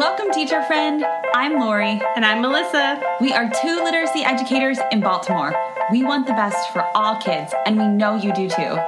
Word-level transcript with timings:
Welcome, 0.00 0.30
teacher 0.30 0.62
friend. 0.62 1.04
I'm 1.34 1.60
Lori. 1.60 2.00
And 2.16 2.24
I'm 2.24 2.40
Melissa. 2.40 3.02
We 3.20 3.34
are 3.34 3.50
two 3.60 3.84
literacy 3.84 4.20
educators 4.24 4.78
in 4.90 5.00
Baltimore. 5.00 5.54
We 5.92 6.04
want 6.04 6.26
the 6.26 6.32
best 6.32 6.72
for 6.72 6.82
all 6.94 7.20
kids, 7.20 7.52
and 7.66 7.76
we 7.76 7.86
know 7.86 8.14
you 8.14 8.32
do 8.32 8.48
too. 8.48 8.78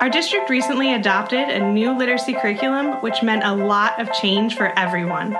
Our 0.00 0.08
district 0.08 0.48
recently 0.48 0.94
adopted 0.94 1.50
a 1.50 1.60
new 1.60 1.92
literacy 1.92 2.32
curriculum, 2.32 3.02
which 3.02 3.22
meant 3.22 3.44
a 3.44 3.54
lot 3.54 4.00
of 4.00 4.10
change 4.14 4.56
for 4.56 4.72
everyone. 4.78 5.36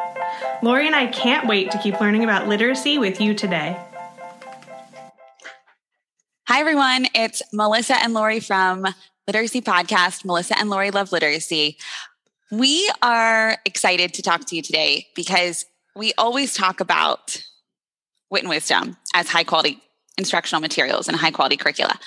Lori 0.62 0.86
and 0.86 0.94
I 0.94 1.06
can't 1.06 1.48
wait 1.48 1.70
to 1.70 1.78
keep 1.78 1.98
learning 1.98 2.22
about 2.22 2.46
literacy 2.46 2.98
with 2.98 3.18
you 3.18 3.32
today. 3.32 3.82
Hi, 6.46 6.60
everyone. 6.60 7.06
It's 7.14 7.40
Melissa 7.54 7.96
and 8.02 8.12
Lori 8.12 8.40
from 8.40 8.84
Literacy 9.26 9.62
Podcast, 9.62 10.26
Melissa 10.26 10.58
and 10.58 10.68
Lori 10.68 10.90
Love 10.90 11.10
Literacy. 11.10 11.78
We 12.52 12.90
are 13.02 13.58
excited 13.64 14.14
to 14.14 14.22
talk 14.22 14.44
to 14.46 14.56
you 14.56 14.62
today 14.62 15.08
because 15.16 15.66
we 15.96 16.12
always 16.16 16.54
talk 16.54 16.78
about 16.80 17.42
wit 18.30 18.42
and 18.42 18.50
wisdom 18.50 18.96
as 19.14 19.28
high 19.28 19.42
quality 19.42 19.82
instructional 20.16 20.60
materials 20.60 21.08
and 21.08 21.16
high 21.16 21.32
quality 21.32 21.56
curricula. 21.56 21.98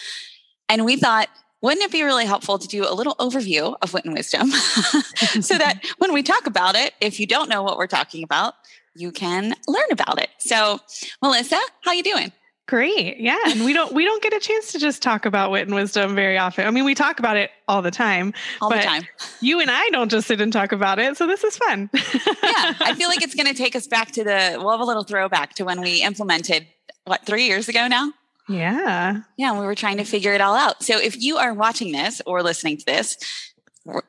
And 0.70 0.86
we 0.86 0.96
thought, 0.96 1.28
wouldn't 1.62 1.84
it 1.84 1.92
be 1.92 2.04
really 2.04 2.26
helpful 2.26 2.58
to 2.58 2.68
do 2.68 2.90
a 2.90 2.94
little 2.94 3.16
overview 3.16 3.76
of 3.82 3.94
wit 3.94 4.06
and 4.06 4.14
wisdom 4.14 4.50
so 5.42 5.58
that 5.58 5.82
when 5.98 6.14
we 6.14 6.24
talk 6.24 6.48
about 6.48 6.76
it, 6.76 6.94
if 7.02 7.20
you 7.20 7.28
don't 7.28 7.50
know 7.50 7.62
what 7.62 7.78
we're 7.78 7.88
talking 7.88 8.24
about, 8.24 8.54
you 8.96 9.12
can 9.12 9.54
learn 9.68 9.92
about 9.92 10.22
it. 10.22 10.30
So, 10.40 10.80
Melissa, 11.22 11.60
how 11.84 11.92
you 11.92 12.04
doing? 12.04 12.32
Great. 12.70 13.18
Yeah. 13.18 13.40
And 13.48 13.66
we 13.66 13.74
don't 13.74 13.92
we 13.94 14.06
don't 14.06 14.22
get 14.22 14.32
a 14.32 14.40
chance 14.40 14.74
to 14.74 14.80
just 14.80 15.02
talk 15.02 15.26
about 15.26 15.50
wit 15.50 15.66
and 15.66 15.74
wisdom 15.74 16.14
very 16.14 16.38
often. 16.38 16.68
I 16.68 16.70
mean, 16.70 16.86
we 16.86 16.94
talk 16.94 17.18
about 17.18 17.36
it 17.36 17.50
all 17.68 17.82
the 17.82 17.90
time. 17.90 18.32
All 18.62 18.70
the 18.70 18.78
time. 18.78 19.08
You 19.42 19.60
and 19.60 19.72
I 19.72 19.90
don't 19.90 20.12
just 20.12 20.28
sit 20.28 20.40
and 20.40 20.54
talk 20.54 20.72
about 20.72 21.00
it. 21.00 21.18
So 21.18 21.26
this 21.26 21.44
is 21.44 21.58
fun. 21.58 21.90
yeah. 21.94 22.76
I 22.80 22.94
feel 22.96 23.10
like 23.10 23.24
it's 23.24 23.34
gonna 23.34 23.56
take 23.56 23.76
us 23.76 23.88
back 23.88 24.12
to 24.12 24.24
the 24.24 24.58
we'll 24.60 24.70
have 24.70 24.82
a 24.82 24.86
little 24.86 25.04
throwback 25.04 25.56
to 25.56 25.66
when 25.66 25.82
we 25.82 26.04
implemented 26.04 26.68
what 27.06 27.26
three 27.26 27.48
years 27.48 27.70
ago 27.70 27.88
now? 27.88 28.14
Yeah. 28.48 29.22
Yeah, 29.36 29.60
we 29.60 29.66
were 29.66 29.74
trying 29.74 29.98
to 29.98 30.04
figure 30.04 30.34
it 30.34 30.42
all 30.42 30.56
out. 30.56 30.84
So 30.84 31.00
if 31.00 31.20
you 31.20 31.38
are 31.38 31.56
watching 31.56 31.92
this 31.92 32.22
or 32.28 32.44
listening 32.44 32.78
to 32.78 32.86
this, 32.86 33.18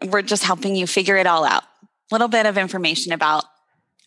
we're 0.04 0.20
just 0.20 0.44
helping 0.44 0.76
you 0.76 0.86
figure 0.86 1.16
it 1.16 1.26
all 1.26 1.46
out. 1.46 1.62
A 1.62 2.14
little 2.14 2.28
bit 2.28 2.44
of 2.44 2.58
information 2.58 3.14
about 3.14 3.44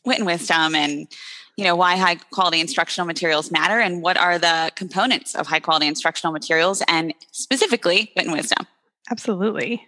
wit 0.06 0.18
and 0.18 0.28
wisdom 0.28 0.76
and 0.76 1.08
you 1.56 1.64
know 1.64 1.76
why 1.76 1.96
high 1.98 2.16
quality 2.16 2.60
instructional 2.60 3.06
materials 3.06 3.52
matter 3.52 3.80
and 3.80 4.02
what 4.02 4.18
are 4.18 4.40
the 4.40 4.72
components 4.76 5.36
of 5.36 5.48
high 5.48 5.60
quality 5.60 5.88
instructional 5.88 6.34
materials 6.34 6.82
and 6.88 7.14
specifically 7.32 8.12
wit 8.16 8.26
and 8.26 8.34
wisdom. 8.34 8.66
Absolutely. 9.10 9.88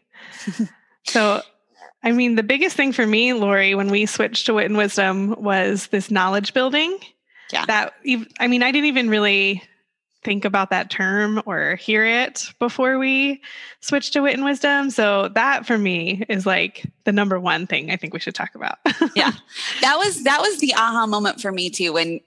So 1.08 1.42
i 2.04 2.12
mean 2.12 2.34
the 2.36 2.42
biggest 2.42 2.76
thing 2.76 2.92
for 2.92 3.06
me 3.06 3.34
lori 3.34 3.76
when 3.76 3.90
we 3.90 4.08
switched 4.08 4.48
to 4.48 4.56
wit 4.56 4.66
and 4.66 4.76
wisdom 4.76 5.36
was 5.38 5.86
this 5.88 6.10
knowledge 6.10 6.52
building. 6.54 6.98
Yeah. 7.54 7.66
That 7.66 7.94
i 8.40 8.48
mean 8.48 8.64
i 8.64 8.72
didn't 8.72 8.88
even 8.88 9.10
really 9.10 9.62
think 10.26 10.44
about 10.44 10.72
that 10.72 10.90
term 10.90 11.42
or 11.46 11.76
hear 11.76 12.04
it 12.04 12.52
before 12.58 12.98
we 12.98 13.42
switch 13.80 14.10
to 14.12 14.22
wit 14.22 14.34
and 14.34 14.44
wisdom. 14.44 14.90
So 14.90 15.30
that 15.30 15.68
for 15.68 15.78
me 15.78 16.26
is 16.28 16.48
like 16.48 16.84
the 17.04 17.12
number 17.12 17.40
one 17.40 17.68
thing 17.68 17.92
I 17.92 17.96
think 17.96 18.12
we 18.12 18.20
should 18.20 18.34
talk 18.34 18.56
about. 18.56 18.80
yeah. 19.16 19.32
That 19.82 19.98
was 19.98 20.24
that 20.24 20.42
was 20.42 20.60
the 20.60 20.74
aha 20.76 21.06
moment 21.06 21.40
for 21.40 21.52
me 21.52 21.70
too 21.70 21.94
when 21.94 22.20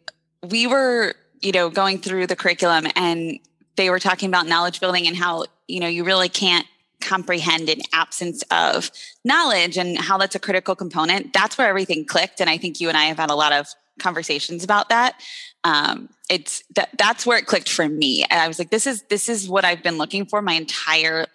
we 0.48 0.68
were, 0.68 1.14
you 1.40 1.50
know, 1.50 1.68
going 1.68 1.98
through 1.98 2.28
the 2.28 2.36
curriculum 2.36 2.86
and 2.94 3.40
they 3.74 3.90
were 3.90 3.98
talking 3.98 4.28
about 4.28 4.46
knowledge 4.46 4.78
building 4.78 5.08
and 5.08 5.16
how, 5.16 5.46
you 5.66 5.80
know, 5.80 5.88
you 5.88 6.04
really 6.04 6.28
can't 6.28 6.66
comprehend 7.00 7.68
an 7.68 7.80
absence 7.92 8.42
of 8.52 8.90
knowledge 9.24 9.76
and 9.76 9.98
how 9.98 10.18
that's 10.18 10.36
a 10.36 10.40
critical 10.40 10.76
component. 10.76 11.32
That's 11.32 11.58
where 11.58 11.68
everything 11.68 12.04
clicked 12.04 12.40
and 12.40 12.48
I 12.48 12.58
think 12.58 12.80
you 12.80 12.88
and 12.88 12.96
I 12.96 13.06
have 13.06 13.18
had 13.18 13.30
a 13.30 13.34
lot 13.34 13.52
of 13.52 13.66
conversations 13.98 14.64
about 14.64 14.88
that. 14.88 15.20
Um, 15.64 16.08
it's 16.30 16.62
that 16.76 16.90
that's 16.98 17.26
where 17.26 17.38
it 17.38 17.46
clicked 17.46 17.68
for 17.68 17.88
me. 17.88 18.24
And 18.30 18.40
i 18.40 18.48
was 18.48 18.58
like 18.58 18.70
this 18.70 18.86
is 18.86 19.02
this 19.10 19.28
is 19.28 19.48
what 19.48 19.64
i've 19.64 19.82
been 19.82 19.98
looking 19.98 20.26
for 20.26 20.42
my 20.42 20.52
entire 20.52 21.26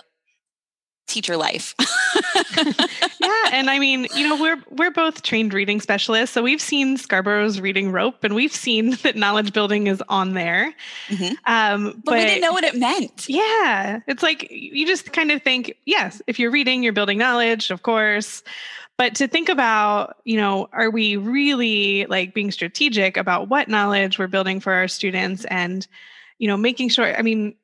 teacher 1.07 1.37
life. 1.37 1.75
Yeah 3.19 3.43
and 3.53 3.69
i 3.69 3.79
mean 3.79 4.07
you 4.15 4.27
know 4.27 4.39
we're 4.39 4.61
we're 4.69 4.91
both 4.91 5.21
trained 5.21 5.53
reading 5.53 5.79
specialists 5.79 6.33
so 6.33 6.41
we've 6.41 6.61
seen 6.61 6.97
scarborough's 6.97 7.61
reading 7.61 7.91
rope 7.91 8.23
and 8.23 8.35
we've 8.35 8.53
seen 8.53 8.91
that 9.03 9.15
knowledge 9.15 9.53
building 9.53 9.87
is 9.87 10.03
on 10.09 10.33
there. 10.33 10.73
Mm-hmm. 11.07 11.33
um, 11.45 11.83
but, 11.83 12.05
but 12.05 12.13
we 12.15 12.25
didn't 12.25 12.41
know 12.41 12.51
what 12.51 12.63
it 12.63 12.75
meant. 12.75 13.29
Yeah 13.29 13.99
it's 14.07 14.23
like 14.23 14.47
you 14.51 14.85
just 14.85 15.13
kind 15.13 15.31
of 15.31 15.41
think 15.41 15.75
yes 15.85 16.21
if 16.27 16.39
you're 16.39 16.51
reading 16.51 16.83
you're 16.83 16.93
building 16.93 17.17
knowledge 17.17 17.71
of 17.71 17.83
course 17.83 18.43
but 18.97 19.15
to 19.15 19.27
think 19.27 19.49
about 19.49 20.17
you 20.23 20.37
know 20.37 20.69
are 20.71 20.89
we 20.89 21.15
really 21.17 22.05
like 22.05 22.33
being 22.33 22.51
strategic 22.51 23.17
about 23.17 23.49
what 23.49 23.67
knowledge 23.67 24.19
we're 24.19 24.27
building 24.27 24.59
for 24.59 24.73
our 24.73 24.87
students 24.87 25.45
and 25.45 25.87
you 26.39 26.47
know 26.47 26.57
making 26.57 26.89
sure 26.89 27.17
i 27.17 27.21
mean 27.21 27.55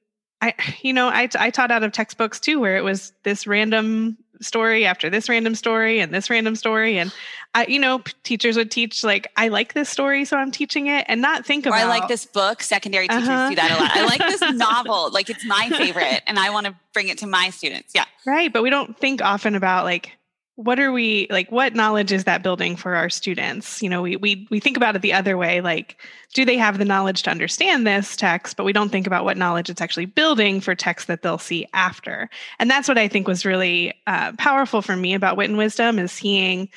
i 0.41 0.53
you 0.81 0.93
know 0.93 1.07
i, 1.07 1.29
I 1.37 1.49
taught 1.49 1.71
out 1.71 1.83
of 1.83 1.91
textbooks 1.91 2.39
too 2.39 2.59
where 2.59 2.77
it 2.77 2.83
was 2.83 3.13
this 3.23 3.47
random 3.47 4.17
story 4.41 4.85
after 4.85 5.09
this 5.09 5.29
random 5.29 5.55
story 5.55 5.99
and 5.99 6.13
this 6.13 6.29
random 6.29 6.55
story. 6.55 6.97
And 6.97 7.13
I, 7.55 7.65
you 7.65 7.79
know 7.79 8.01
teachers 8.23 8.57
would 8.57 8.69
teach 8.69 9.03
like 9.03 9.31
i 9.35 9.47
like 9.47 9.73
this 9.73 9.89
story 9.89 10.23
so 10.25 10.37
i'm 10.37 10.51
teaching 10.51 10.87
it. 10.87 11.05
And 11.07 11.21
not 11.21 11.45
think 11.45 11.65
about 11.65 11.79
or 11.79 11.81
i 11.81 11.85
like 11.85 12.07
this 12.07 12.25
book. 12.25 12.61
Secondary 12.61 13.07
teachers 13.07 13.27
uh-huh. 13.27 13.49
do 13.49 13.55
that 13.55 13.71
a 13.71 13.81
lot. 13.81 13.91
I 13.95 14.05
like 14.05 14.19
this 14.19 14.41
novel. 14.53 15.11
Like 15.11 15.29
it's 15.29 15.45
my 15.45 15.69
favorite 15.69 16.21
and 16.27 16.39
i 16.39 16.49
want 16.49 16.67
to 16.67 16.75
bring 16.93 17.09
it 17.09 17.17
to 17.19 17.27
my 17.27 17.49
students. 17.49 17.93
Yeah. 17.95 18.05
Right 18.25 18.51
but 18.51 18.63
we 18.63 18.69
don't 18.69 18.97
think 18.97 19.21
often 19.21 19.55
about 19.55 19.85
like 19.85 20.17
what 20.59 20.77
are 20.77 20.91
we 20.91 21.25
like 21.29 21.49
what 21.53 21.73
knowledge 21.73 22.11
is 22.11 22.25
that 22.25 22.43
building 22.43 22.75
for 22.75 22.93
our 22.93 23.09
students? 23.09 23.81
You 23.81 23.89
know 23.89 24.01
we 24.01 24.17
we 24.17 24.45
we 24.49 24.59
think 24.59 24.75
about 24.75 24.93
it 24.93 25.01
the 25.01 25.13
other 25.13 25.37
way 25.37 25.61
like 25.61 25.95
do 26.33 26.43
they 26.43 26.57
have 26.57 26.77
the 26.77 26.85
knowledge 26.85 27.23
to 27.23 27.31
understand 27.31 27.87
this 27.87 28.17
text? 28.17 28.57
But 28.57 28.65
we 28.65 28.73
don't 28.73 28.89
think 28.89 29.07
about 29.07 29.23
what 29.23 29.37
knowledge 29.37 29.69
it's 29.69 29.79
actually 29.79 30.05
building 30.05 30.59
for 30.59 30.75
text 30.75 31.07
that 31.07 31.21
they'll 31.21 31.37
see 31.37 31.65
after. 31.73 32.29
And 32.59 32.69
that's 32.69 32.89
what 32.89 32.97
i 32.97 33.07
think 33.07 33.25
was 33.25 33.45
really 33.45 33.93
uh, 34.05 34.33
powerful 34.37 34.81
for 34.81 34.97
me 34.97 35.13
about 35.13 35.37
wit 35.37 35.49
and 35.49 35.57
wisdom 35.57 35.97
is 35.97 36.11
seeing 36.11 36.67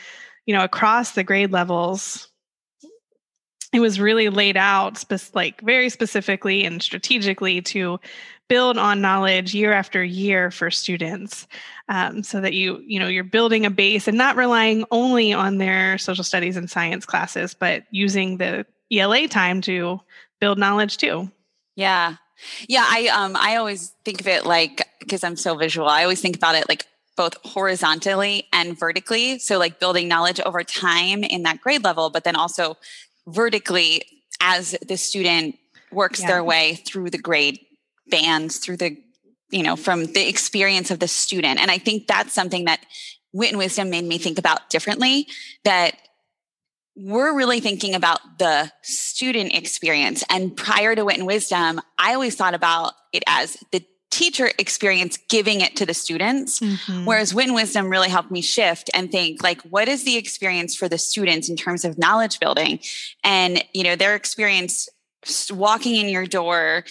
you 0.47 0.55
know 0.55 0.63
across 0.63 1.13
the 1.13 1.25
grade 1.25 1.51
levels 1.51 2.29
it 3.73 3.81
was 3.81 3.99
really 3.99 4.29
laid 4.29 4.57
out 4.57 5.03
like 5.35 5.61
very 5.63 5.89
specifically 5.89 6.65
and 6.65 6.83
strategically 6.83 7.61
to 7.63 7.99
build 8.53 8.77
on 8.77 9.01
knowledge 9.01 9.55
year 9.55 9.73
after 9.73 10.05
year 10.05 10.51
for 10.51 10.71
students 10.71 11.47
um, 11.89 12.23
so 12.23 12.39
that 12.39 12.53
you 12.53 12.83
you 12.87 13.01
know 13.01 13.09
you're 13.09 13.25
building 13.25 13.65
a 13.65 13.71
base 13.71 14.07
and 14.07 14.19
not 14.19 14.37
relying 14.37 14.85
only 14.91 15.33
on 15.33 15.57
their 15.57 15.97
social 15.97 16.23
studies 16.23 16.55
and 16.59 16.69
science 16.69 17.07
classes 17.07 17.55
but 17.55 17.85
using 17.91 18.37
the 18.37 18.67
ela 18.93 19.27
time 19.27 19.63
to 19.63 19.99
build 20.39 20.59
knowledge 20.59 20.99
too. 20.99 21.31
Yeah. 21.77 22.17
Yeah 22.69 22.85
i 22.87 23.07
um 23.07 23.37
i 23.37 23.57
always 23.57 23.95
think 24.05 24.21
of 24.21 24.29
it 24.29 24.45
like 24.45 24.87
because 25.01 25.25
i'm 25.25 25.37
so 25.37 25.55
visual 25.55 25.89
i 25.89 26.03
always 26.03 26.21
think 26.21 26.37
about 26.37 26.55
it 26.55 26.69
like 26.69 26.85
both 27.17 27.35
horizontally 27.45 28.49
and 28.53 28.79
vertically. 28.79 29.39
So 29.39 29.59
like 29.59 29.79
building 29.79 30.09
knowledge 30.09 30.41
over 30.41 30.63
time 30.63 31.25
in 31.25 31.45
that 31.45 31.63
grade 31.63 31.85
level 31.85 32.11
but 32.11 32.25
then 32.25 32.37
also 32.37 32.77
vertically 33.27 34.03
as 34.43 34.77
the 34.87 34.99
student 34.99 35.57
works 35.91 36.21
yeah. 36.21 36.27
their 36.27 36.45
way 36.45 36.75
through 36.75 37.09
the 37.09 37.19
grade 37.19 37.59
bands 38.09 38.59
through 38.59 38.77
the 38.77 38.97
you 39.51 39.63
know 39.63 39.77
from 39.77 40.07
the 40.07 40.29
experience 40.29 40.91
of 40.91 40.99
the 40.99 41.09
student. 41.09 41.61
And 41.61 41.71
i 41.71 41.79
think 41.79 42.07
that's 42.07 42.33
something 42.33 42.65
that 42.65 42.81
wit 43.33 43.51
and 43.51 43.59
wisdom 43.59 43.91
made 43.91 44.05
me 44.05 44.19
think 44.19 44.39
about 44.39 44.71
differently 44.71 45.27
that 45.65 45.97
we're 46.95 47.35
really 47.35 47.61
thinking 47.61 47.95
about 47.95 48.21
the 48.39 48.71
student 48.83 49.55
experience. 49.55 50.23
And 50.29 50.55
prior 50.55 50.95
to 50.95 51.05
wit 51.05 51.19
and 51.19 51.27
wisdom 51.27 51.81
i 51.99 52.15
always 52.15 52.35
thought 52.35 52.55
about 52.55 52.95
it 53.13 53.23
as 53.27 53.57
the 53.71 53.85
teacher 54.11 54.51
experience 54.59 55.17
giving 55.31 55.63
it 55.63 55.75
to 55.77 55.87
the 55.87 55.95
students. 55.95 56.61
Mm-hmm. 56.61 57.07
whereas 57.07 57.35
wit 57.35 57.47
and 57.47 57.55
wisdom 57.55 57.89
really 57.89 58.11
helped 58.11 58.31
me 58.31 58.43
shift 58.43 58.91
and 58.93 59.11
think 59.11 59.43
like 59.43 59.63
what 59.63 59.89
is 59.89 60.05
the 60.05 60.17
experience 60.17 60.77
for 60.77 60.87
the 60.87 60.99
students 60.99 61.49
in 61.49 61.57
terms 61.57 61.85
of 61.85 61.99
knowledge 61.99 62.39
building? 62.41 62.81
And 63.25 63.65
you 63.73 63.85
know 63.85 63.97
their 63.97 64.15
experience 64.15 64.89
walking 65.51 65.97
in 65.97 66.09
your 66.09 66.27
door 66.27 66.85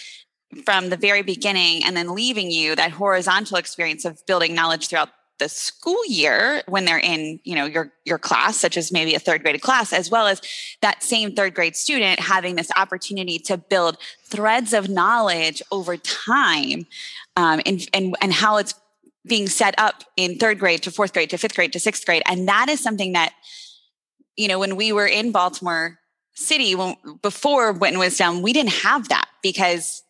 from 0.64 0.90
the 0.90 0.96
very 0.96 1.22
beginning 1.22 1.84
and 1.84 1.96
then 1.96 2.14
leaving 2.14 2.50
you 2.50 2.74
that 2.76 2.90
horizontal 2.92 3.56
experience 3.56 4.04
of 4.04 4.24
building 4.26 4.54
knowledge 4.54 4.88
throughout 4.88 5.08
the 5.38 5.48
school 5.48 6.04
year 6.06 6.62
when 6.68 6.84
they're 6.84 6.98
in 6.98 7.40
you 7.42 7.54
know 7.54 7.64
your 7.64 7.90
your 8.04 8.18
class 8.18 8.56
such 8.56 8.76
as 8.76 8.92
maybe 8.92 9.14
a 9.14 9.18
third 9.18 9.42
grade 9.42 9.60
class 9.60 9.92
as 9.92 10.10
well 10.10 10.26
as 10.26 10.40
that 10.82 11.02
same 11.02 11.34
third 11.34 11.54
grade 11.54 11.74
student 11.74 12.20
having 12.20 12.54
this 12.54 12.70
opportunity 12.76 13.38
to 13.38 13.56
build 13.56 13.96
threads 14.24 14.72
of 14.72 14.88
knowledge 14.88 15.62
over 15.72 15.96
time 15.96 16.86
um, 17.36 17.60
and, 17.66 17.88
and 17.92 18.14
and 18.20 18.32
how 18.32 18.58
it's 18.58 18.74
being 19.26 19.48
set 19.48 19.74
up 19.78 20.04
in 20.16 20.38
third 20.38 20.58
grade 20.58 20.82
to 20.82 20.90
fourth 20.90 21.12
grade 21.12 21.30
to 21.30 21.38
fifth 21.38 21.54
grade 21.54 21.72
to 21.72 21.80
sixth 21.80 22.04
grade. 22.04 22.22
And 22.26 22.48
that 22.48 22.68
is 22.68 22.80
something 22.80 23.12
that 23.12 23.32
you 24.36 24.48
know 24.48 24.58
when 24.58 24.76
we 24.76 24.92
were 24.92 25.06
in 25.06 25.32
baltimore 25.32 25.98
city 26.34 26.74
when, 26.74 26.96
before 27.20 27.72
wit 27.72 27.98
was 27.98 28.16
down 28.16 28.40
we 28.40 28.52
didn't 28.52 28.72
have 28.72 29.08
that 29.08 29.28
because 29.42 30.02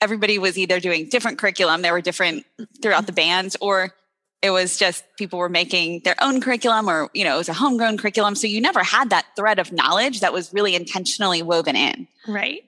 everybody 0.00 0.38
was 0.38 0.58
either 0.58 0.80
doing 0.80 1.08
different 1.08 1.38
curriculum, 1.38 1.82
there 1.82 1.92
were 1.92 2.00
different 2.00 2.44
throughout 2.82 3.06
the 3.06 3.12
bands, 3.12 3.56
or 3.60 3.94
it 4.42 4.50
was 4.50 4.76
just 4.76 5.04
people 5.16 5.38
were 5.38 5.48
making 5.48 6.02
their 6.04 6.14
own 6.20 6.40
curriculum 6.40 6.88
or 6.88 7.10
you 7.12 7.24
know 7.24 7.34
it 7.34 7.38
was 7.38 7.48
a 7.48 7.54
homegrown 7.54 7.98
curriculum 7.98 8.34
so 8.34 8.46
you 8.46 8.60
never 8.60 8.84
had 8.84 9.10
that 9.10 9.26
thread 9.34 9.58
of 9.58 9.72
knowledge 9.72 10.20
that 10.20 10.32
was 10.32 10.52
really 10.52 10.76
intentionally 10.76 11.42
woven 11.42 11.74
in 11.74 12.06
right 12.28 12.62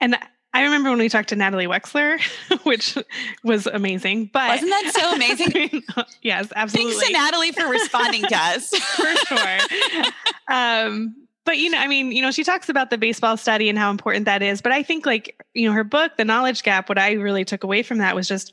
and 0.00 0.16
I 0.54 0.64
remember 0.64 0.90
when 0.90 0.98
we 0.98 1.08
talked 1.08 1.30
to 1.30 1.36
Natalie 1.36 1.66
Wexler, 1.66 2.20
which 2.64 2.98
was 3.42 3.66
amazing. 3.66 4.28
But 4.34 4.48
wasn't 4.48 4.70
that 4.70 4.92
so 4.94 5.14
amazing? 5.14 5.48
I 5.54 5.58
mean, 5.72 5.82
yes, 6.20 6.52
absolutely. 6.54 6.92
Thanks 6.92 7.06
to 7.06 7.12
Natalie 7.14 7.52
for 7.52 7.66
responding 7.68 8.22
to 8.22 8.36
us. 8.36 8.68
for 8.76 9.16
sure. 9.28 9.58
Um, 10.50 11.21
but 11.44 11.58
you 11.58 11.70
know, 11.70 11.78
I 11.78 11.88
mean, 11.88 12.12
you 12.12 12.22
know, 12.22 12.30
she 12.30 12.44
talks 12.44 12.68
about 12.68 12.90
the 12.90 12.98
baseball 12.98 13.36
study 13.36 13.68
and 13.68 13.78
how 13.78 13.90
important 13.90 14.26
that 14.26 14.42
is. 14.42 14.60
But 14.60 14.72
I 14.72 14.82
think 14.82 15.06
like, 15.06 15.42
you 15.54 15.68
know, 15.68 15.74
her 15.74 15.84
book, 15.84 16.16
The 16.16 16.24
Knowledge 16.24 16.62
Gap, 16.62 16.88
what 16.88 16.98
I 16.98 17.12
really 17.12 17.44
took 17.44 17.64
away 17.64 17.82
from 17.82 17.98
that 17.98 18.14
was 18.14 18.28
just 18.28 18.52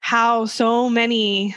how 0.00 0.46
so 0.46 0.88
many 0.88 1.54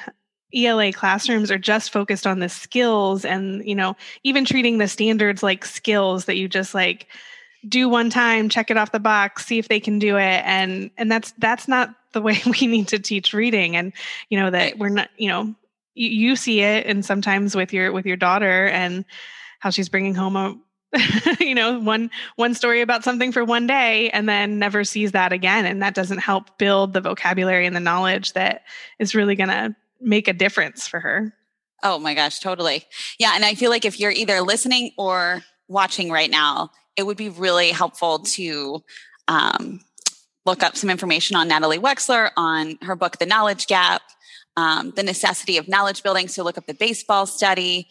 ELA 0.53 0.91
classrooms 0.91 1.49
are 1.49 1.57
just 1.57 1.91
focused 1.91 2.27
on 2.27 2.39
the 2.39 2.49
skills 2.49 3.25
and, 3.25 3.65
you 3.65 3.75
know, 3.75 3.95
even 4.23 4.45
treating 4.45 4.77
the 4.77 4.87
standards 4.87 5.41
like 5.41 5.65
skills 5.65 6.25
that 6.25 6.35
you 6.35 6.47
just 6.47 6.73
like 6.73 7.07
do 7.67 7.89
one 7.89 8.09
time, 8.09 8.49
check 8.49 8.69
it 8.69 8.77
off 8.77 8.91
the 8.91 8.99
box, 8.99 9.45
see 9.45 9.57
if 9.57 9.67
they 9.69 9.79
can 9.79 9.97
do 9.97 10.17
it. 10.17 10.43
And 10.45 10.91
and 10.97 11.11
that's 11.11 11.33
that's 11.37 11.67
not 11.67 11.95
the 12.13 12.21
way 12.21 12.39
we 12.59 12.67
need 12.67 12.89
to 12.89 12.99
teach 12.99 13.33
reading. 13.33 13.75
And, 13.75 13.93
you 14.29 14.39
know, 14.39 14.49
that 14.49 14.77
we're 14.77 14.89
not, 14.89 15.09
you 15.17 15.29
know, 15.29 15.55
you, 15.95 16.09
you 16.09 16.35
see 16.35 16.61
it 16.61 16.85
and 16.85 17.05
sometimes 17.05 17.55
with 17.55 17.73
your 17.73 17.91
with 17.91 18.05
your 18.05 18.17
daughter 18.17 18.67
and 18.67 19.05
how 19.59 19.69
she's 19.69 19.89
bringing 19.89 20.13
home 20.13 20.35
a 20.35 20.55
you 21.39 21.55
know 21.55 21.79
one 21.79 22.09
one 22.35 22.53
story 22.53 22.81
about 22.81 23.03
something 23.03 23.31
for 23.31 23.43
one 23.43 23.67
day 23.67 24.09
and 24.11 24.27
then 24.29 24.59
never 24.59 24.83
sees 24.83 25.11
that 25.11 25.33
again 25.33 25.65
and 25.65 25.81
that 25.81 25.93
doesn't 25.93 26.19
help 26.19 26.57
build 26.57 26.93
the 26.93 27.01
vocabulary 27.01 27.65
and 27.65 27.75
the 27.75 27.79
knowledge 27.79 28.33
that 28.33 28.63
is 28.99 29.15
really 29.15 29.35
going 29.35 29.49
to 29.49 29.75
make 29.99 30.27
a 30.27 30.33
difference 30.33 30.87
for 30.87 30.99
her. 30.99 31.33
Oh 31.83 31.99
my 31.99 32.13
gosh, 32.13 32.39
totally. 32.39 32.85
Yeah. 33.19 33.33
And 33.35 33.45
I 33.45 33.55
feel 33.55 33.69
like 33.69 33.85
if 33.85 33.99
you're 33.99 34.11
either 34.11 34.41
listening 34.41 34.91
or 34.97 35.43
watching 35.67 36.11
right 36.11 36.29
now, 36.29 36.71
it 36.95 37.03
would 37.03 37.17
be 37.17 37.29
really 37.29 37.71
helpful 37.71 38.19
to 38.19 38.83
um, 39.27 39.81
look 40.45 40.63
up 40.63 40.77
some 40.77 40.89
information 40.89 41.35
on 41.35 41.47
Natalie 41.47 41.79
Wexler, 41.79 42.31
on 42.37 42.77
her 42.81 42.95
book, 42.95 43.17
The 43.17 43.25
Knowledge 43.25 43.67
Gap, 43.67 44.01
um, 44.55 44.93
The 44.95 45.03
Necessity 45.03 45.57
of 45.57 45.67
Knowledge 45.67 46.03
Building. 46.03 46.27
So 46.27 46.43
look 46.43 46.57
up 46.57 46.65
the 46.65 46.73
baseball 46.73 47.25
study. 47.25 47.87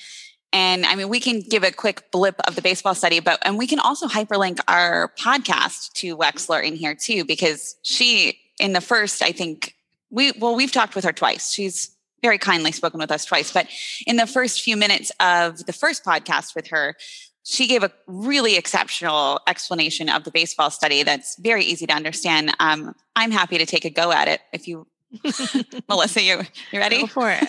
And 0.54 0.86
I 0.86 0.94
mean, 0.94 1.08
we 1.08 1.18
can 1.18 1.40
give 1.40 1.64
a 1.64 1.72
quick 1.72 2.12
blip 2.12 2.40
of 2.46 2.54
the 2.54 2.62
baseball 2.62 2.94
study, 2.94 3.18
but, 3.18 3.40
and 3.42 3.58
we 3.58 3.66
can 3.66 3.80
also 3.80 4.06
hyperlink 4.06 4.60
our 4.68 5.12
podcast 5.18 5.92
to 5.94 6.16
Wexler 6.16 6.62
in 6.62 6.76
here 6.76 6.94
too, 6.94 7.24
because 7.24 7.74
she, 7.82 8.38
in 8.60 8.72
the 8.72 8.80
first, 8.80 9.20
I 9.20 9.32
think, 9.32 9.74
we, 10.10 10.30
well, 10.38 10.54
we've 10.54 10.70
talked 10.70 10.94
with 10.94 11.04
her 11.04 11.12
twice. 11.12 11.52
She's 11.52 11.90
very 12.22 12.38
kindly 12.38 12.70
spoken 12.70 13.00
with 13.00 13.10
us 13.10 13.24
twice. 13.24 13.52
But 13.52 13.66
in 14.06 14.14
the 14.14 14.28
first 14.28 14.62
few 14.62 14.76
minutes 14.76 15.10
of 15.18 15.66
the 15.66 15.72
first 15.72 16.04
podcast 16.04 16.54
with 16.54 16.68
her, 16.68 16.94
she 17.42 17.66
gave 17.66 17.82
a 17.82 17.90
really 18.06 18.56
exceptional 18.56 19.40
explanation 19.48 20.08
of 20.08 20.22
the 20.22 20.30
baseball 20.30 20.70
study 20.70 21.02
that's 21.02 21.36
very 21.40 21.64
easy 21.64 21.86
to 21.86 21.92
understand. 21.92 22.54
Um, 22.60 22.94
I'm 23.16 23.32
happy 23.32 23.58
to 23.58 23.66
take 23.66 23.84
a 23.84 23.90
go 23.90 24.12
at 24.12 24.28
it 24.28 24.40
if 24.52 24.68
you, 24.68 24.86
Melissa, 25.88 26.22
you 26.22 26.40
you 26.72 26.78
ready? 26.78 27.00
Go 27.00 27.06
for 27.06 27.30
it. 27.30 27.44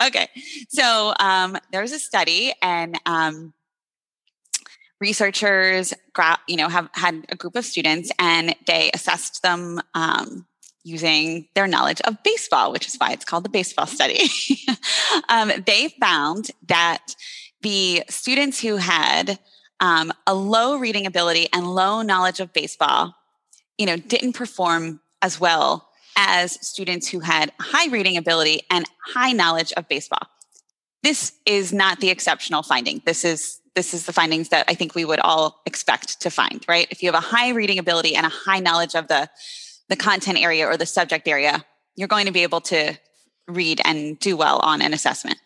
okay, 0.06 0.28
so 0.68 1.14
um, 1.18 1.56
there 1.70 1.82
was 1.82 1.92
a 1.92 1.98
study, 1.98 2.52
and 2.62 2.98
um, 3.06 3.52
researchers, 5.00 5.92
you 6.48 6.56
know, 6.56 6.68
have 6.68 6.88
had 6.92 7.24
a 7.28 7.36
group 7.36 7.56
of 7.56 7.64
students, 7.64 8.10
and 8.18 8.54
they 8.66 8.90
assessed 8.94 9.42
them 9.42 9.80
um, 9.94 10.46
using 10.84 11.48
their 11.54 11.66
knowledge 11.66 12.00
of 12.02 12.22
baseball, 12.22 12.72
which 12.72 12.86
is 12.86 12.96
why 12.96 13.12
it's 13.12 13.24
called 13.24 13.44
the 13.44 13.50
baseball 13.50 13.86
study. 13.86 14.28
um, 15.28 15.52
they 15.66 15.88
found 16.00 16.50
that 16.68 17.14
the 17.62 18.02
students 18.08 18.60
who 18.60 18.76
had 18.76 19.38
um, 19.80 20.12
a 20.26 20.34
low 20.34 20.76
reading 20.76 21.06
ability 21.06 21.48
and 21.52 21.74
low 21.74 22.02
knowledge 22.02 22.40
of 22.40 22.52
baseball, 22.52 23.14
you 23.78 23.86
know, 23.86 23.96
didn't 23.96 24.32
perform 24.34 25.00
as 25.20 25.38
well 25.38 25.88
as 26.16 26.58
students 26.66 27.08
who 27.08 27.20
had 27.20 27.52
high 27.60 27.88
reading 27.88 28.16
ability 28.16 28.62
and 28.70 28.84
high 29.14 29.32
knowledge 29.32 29.72
of 29.76 29.88
baseball. 29.88 30.26
This 31.02 31.32
is 31.46 31.72
not 31.72 32.00
the 32.00 32.10
exceptional 32.10 32.62
finding. 32.62 33.02
This 33.04 33.24
is 33.24 33.58
this 33.74 33.94
is 33.94 34.04
the 34.04 34.12
findings 34.12 34.50
that 34.50 34.66
I 34.68 34.74
think 34.74 34.94
we 34.94 35.06
would 35.06 35.20
all 35.20 35.62
expect 35.64 36.20
to 36.20 36.30
find, 36.30 36.62
right? 36.68 36.86
If 36.90 37.02
you 37.02 37.10
have 37.10 37.22
a 37.22 37.26
high 37.26 37.50
reading 37.50 37.78
ability 37.78 38.14
and 38.14 38.26
a 38.26 38.28
high 38.28 38.60
knowledge 38.60 38.94
of 38.94 39.08
the 39.08 39.28
the 39.88 39.96
content 39.96 40.38
area 40.38 40.66
or 40.66 40.76
the 40.76 40.86
subject 40.86 41.26
area, 41.26 41.64
you're 41.96 42.08
going 42.08 42.26
to 42.26 42.32
be 42.32 42.42
able 42.42 42.60
to 42.62 42.98
read 43.48 43.80
and 43.84 44.18
do 44.18 44.36
well 44.36 44.58
on 44.60 44.82
an 44.82 44.94
assessment. 44.94 45.38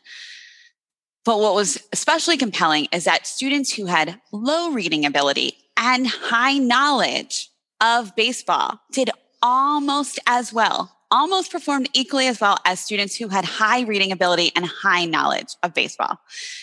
But 1.24 1.40
what 1.40 1.54
was 1.54 1.82
especially 1.92 2.36
compelling 2.36 2.86
is 2.92 3.04
that 3.04 3.26
students 3.26 3.72
who 3.72 3.86
had 3.86 4.20
low 4.32 4.70
reading 4.70 5.04
ability 5.04 5.56
and 5.76 6.06
high 6.06 6.58
knowledge 6.58 7.50
of 7.80 8.14
baseball 8.14 8.80
did 8.92 9.10
almost 9.42 10.18
as 10.26 10.52
well, 10.52 10.96
almost 11.10 11.52
performed 11.52 11.88
equally 11.92 12.26
as 12.26 12.40
well 12.40 12.58
as 12.64 12.80
students 12.80 13.16
who 13.16 13.28
had 13.28 13.44
high 13.44 13.82
reading 13.82 14.12
ability 14.12 14.52
and 14.56 14.66
high 14.66 15.04
knowledge 15.04 15.54
of 15.62 15.74
baseball. 15.74 16.18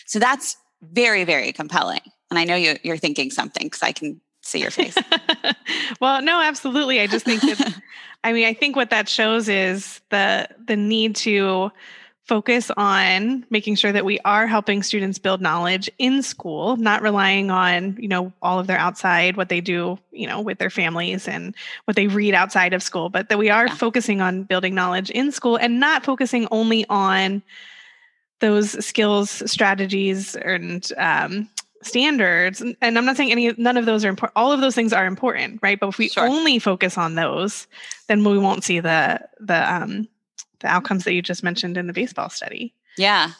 So 0.06 0.20
that's 0.20 0.58
very, 0.81 1.24
very 1.24 1.52
compelling. 1.54 2.02
And 2.30 2.40
I 2.40 2.44
know 2.44 2.56
you, 2.56 2.75
are 2.92 2.98
thinking 2.98 3.31
something 3.31 3.68
because 3.68 3.84
I 3.84 3.92
can 3.92 4.20
see 4.42 4.60
your 4.60 4.72
face. 4.72 4.98
well, 6.02 6.22
no, 6.22 6.42
absolutely. 6.42 7.00
I 7.00 7.08
just 7.08 7.25
think 7.25 7.42
that 7.42 7.81
I 8.24 8.31
mean, 8.31 8.46
I 8.46 8.54
think 8.54 8.75
what 8.75 8.90
that 8.90 9.10
shows 9.10 9.50
is 9.50 10.02
the 10.10 10.48
the 10.66 10.75
need 10.75 11.16
to 11.18 11.72
focus 12.25 12.72
on 12.78 13.46
making 13.50 13.75
sure 13.75 13.92
that 13.92 14.06
we 14.06 14.18
are 14.24 14.48
helping 14.48 14.81
students 14.81 15.20
build 15.20 15.42
knowledge 15.42 15.90
in 15.98 16.24
school, 16.24 16.78
not 16.78 17.02
relying 17.02 17.52
on, 17.52 17.98
you 18.00 18.08
know, 18.08 18.31
all 18.42 18.60
of 18.60 18.68
their 18.68 18.78
outside 18.78 19.36
what 19.36 19.50
they 19.50 19.60
do, 19.60 20.00
you 20.12 20.25
know, 20.25 20.40
with 20.40 20.58
their 20.58 20.70
families 20.70 21.28
and 21.28 21.54
what 21.86 21.98
they 21.98 22.08
read 22.08 22.34
outside 22.34 22.74
of 22.74 22.81
school, 22.81 23.10
but 23.10 23.28
that 23.28 23.38
we 23.38 23.50
are 23.50 23.68
yeah. 23.68 23.75
focusing 23.75 24.22
on 24.22 24.44
building 24.44 24.74
knowledge 24.74 25.10
in 25.10 25.31
school 25.31 25.58
and 25.58 25.80
not 25.80 26.06
focusing 26.06 26.48
only 26.50 26.86
on 26.90 27.44
those 28.40 28.84
skills, 28.86 29.44
strategies, 29.50 30.36
and 30.36 30.92
um, 30.98 31.50
standards 31.81 32.62
and 32.62 32.98
i'm 32.98 33.04
not 33.04 33.18
saying 33.18 33.30
any 33.30 33.52
none 33.58 33.75
of 33.75 33.86
those 33.86 34.06
are 34.06 34.10
important 34.10 34.31
all 34.38 34.54
of 34.54 34.62
those 34.62 34.74
things 34.74 34.94
are 34.94 35.06
important 35.06 35.60
right 35.62 35.81
but 35.81 35.90
if 35.90 35.98
we 35.98 36.08
sure. 36.08 36.25
only 36.25 36.58
focus 36.58 36.98
on 36.98 37.16
those 37.16 37.68
then 38.08 38.24
we 38.24 38.38
won't 38.38 38.63
see 38.63 38.80
the 38.80 39.20
the 39.42 39.74
um 39.74 40.08
the 40.63 40.67
outcomes 40.67 41.03
that 41.03 41.13
you 41.13 41.22
just 41.22 41.43
mentioned 41.43 41.77
in 41.77 41.88
the 41.88 41.93
baseball 41.93 42.29
study 42.29 42.74
yeah 42.98 43.32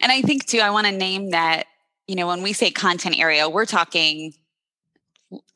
and 0.00 0.12
i 0.12 0.22
think 0.22 0.46
too 0.46 0.58
i 0.58 0.70
want 0.70 0.86
to 0.86 0.92
name 0.92 1.30
that 1.30 1.64
you 2.06 2.14
know 2.14 2.26
when 2.26 2.42
we 2.42 2.52
say 2.52 2.70
content 2.70 3.18
area 3.18 3.48
we're 3.48 3.66
talking 3.66 4.32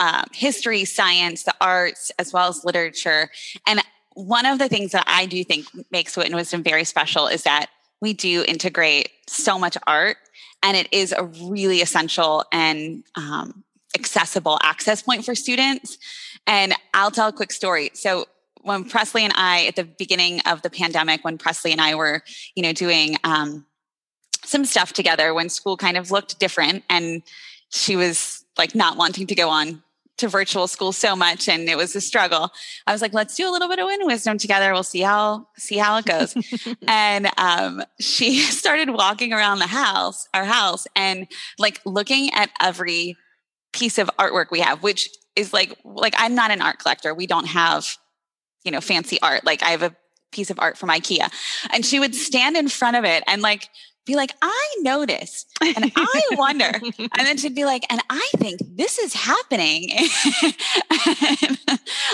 um, 0.00 0.24
history 0.32 0.84
science 0.84 1.44
the 1.44 1.54
arts 1.60 2.10
as 2.18 2.32
well 2.32 2.48
as 2.48 2.64
literature 2.64 3.30
and 3.66 3.80
one 4.14 4.44
of 4.44 4.58
the 4.58 4.68
things 4.68 4.90
that 4.90 5.04
i 5.06 5.26
do 5.26 5.44
think 5.44 5.66
makes 5.92 6.16
wit 6.16 6.26
and 6.26 6.34
wisdom 6.34 6.62
very 6.62 6.84
special 6.84 7.28
is 7.28 7.44
that 7.44 7.66
we 8.00 8.12
do 8.12 8.44
integrate 8.48 9.10
so 9.28 9.58
much 9.58 9.76
art 9.86 10.16
and 10.62 10.76
it 10.76 10.88
is 10.92 11.12
a 11.16 11.24
really 11.24 11.80
essential 11.80 12.44
and 12.52 13.04
um, 13.14 13.64
accessible 13.94 14.58
access 14.62 15.02
point 15.02 15.24
for 15.24 15.34
students. 15.34 15.98
And 16.46 16.74
I'll 16.94 17.10
tell 17.10 17.28
a 17.28 17.32
quick 17.32 17.52
story. 17.52 17.90
So 17.94 18.26
when 18.62 18.84
Presley 18.84 19.24
and 19.24 19.32
I, 19.36 19.66
at 19.66 19.76
the 19.76 19.84
beginning 19.84 20.40
of 20.46 20.62
the 20.62 20.70
pandemic, 20.70 21.24
when 21.24 21.38
Presley 21.38 21.72
and 21.72 21.80
I 21.80 21.94
were, 21.94 22.22
you 22.54 22.62
know, 22.62 22.72
doing 22.72 23.16
um, 23.24 23.66
some 24.44 24.64
stuff 24.64 24.92
together, 24.92 25.34
when 25.34 25.48
school 25.48 25.76
kind 25.76 25.96
of 25.96 26.10
looked 26.10 26.38
different, 26.38 26.84
and 26.88 27.22
she 27.70 27.96
was 27.96 28.44
like 28.58 28.74
not 28.74 28.96
wanting 28.96 29.26
to 29.28 29.34
go 29.34 29.48
on 29.48 29.82
to 30.20 30.28
virtual 30.28 30.66
school 30.66 30.92
so 30.92 31.16
much 31.16 31.48
and 31.48 31.66
it 31.66 31.78
was 31.78 31.96
a 31.96 32.00
struggle 32.00 32.50
i 32.86 32.92
was 32.92 33.00
like 33.00 33.14
let's 33.14 33.34
do 33.36 33.48
a 33.48 33.52
little 33.52 33.68
bit 33.68 33.78
of 33.78 33.86
Wit 33.86 34.00
and 34.00 34.06
Wisdom 34.06 34.36
together. 34.36 34.70
We'll 34.72 34.82
see 34.82 35.00
how 35.00 35.48
see 35.56 35.78
how 35.78 35.96
it 35.96 36.04
goes. 36.04 36.34
And 36.86 37.30
um, 37.38 37.82
she 37.98 38.40
started 38.60 38.90
walking 38.90 39.32
around 39.32 39.60
the 39.60 39.66
house 39.66 40.28
our 40.34 40.44
house 40.44 40.86
and 40.94 41.26
like 41.58 41.80
looking 41.86 42.34
at 42.34 42.50
every 42.60 43.16
piece 43.72 43.96
of 43.96 44.10
artwork 44.18 44.50
we 44.50 44.60
have 44.60 44.82
which 44.82 45.08
is 45.36 45.54
like 45.54 45.74
like 45.84 46.14
i'm 46.18 46.34
not 46.34 46.50
an 46.50 46.60
art 46.60 46.78
collector. 46.78 47.14
We 47.14 47.26
don't 47.26 47.46
have 47.46 47.96
you 48.64 48.70
know 48.70 48.80
fancy 48.80 49.20
art 49.22 49.44
like 49.44 49.62
i 49.62 49.70
have 49.70 49.82
a 49.82 49.94
piece 50.32 50.50
of 50.50 50.58
art 50.60 50.78
from 50.78 50.88
ikea 50.90 51.28
and 51.72 51.84
she 51.84 51.98
would 51.98 52.14
stand 52.14 52.56
in 52.56 52.68
front 52.68 52.96
of 52.96 53.04
it 53.04 53.24
and 53.26 53.42
like 53.42 53.68
be 54.10 54.16
like, 54.16 54.32
I 54.42 54.76
notice 54.80 55.46
and 55.60 55.92
I 55.94 56.22
wonder. 56.32 56.64
and 56.64 57.10
then 57.26 57.36
she'd 57.36 57.54
be 57.54 57.64
like, 57.64 57.84
and 57.90 58.00
I 58.10 58.28
think 58.36 58.60
this 58.76 58.98
is 58.98 59.14
happening. 59.14 59.90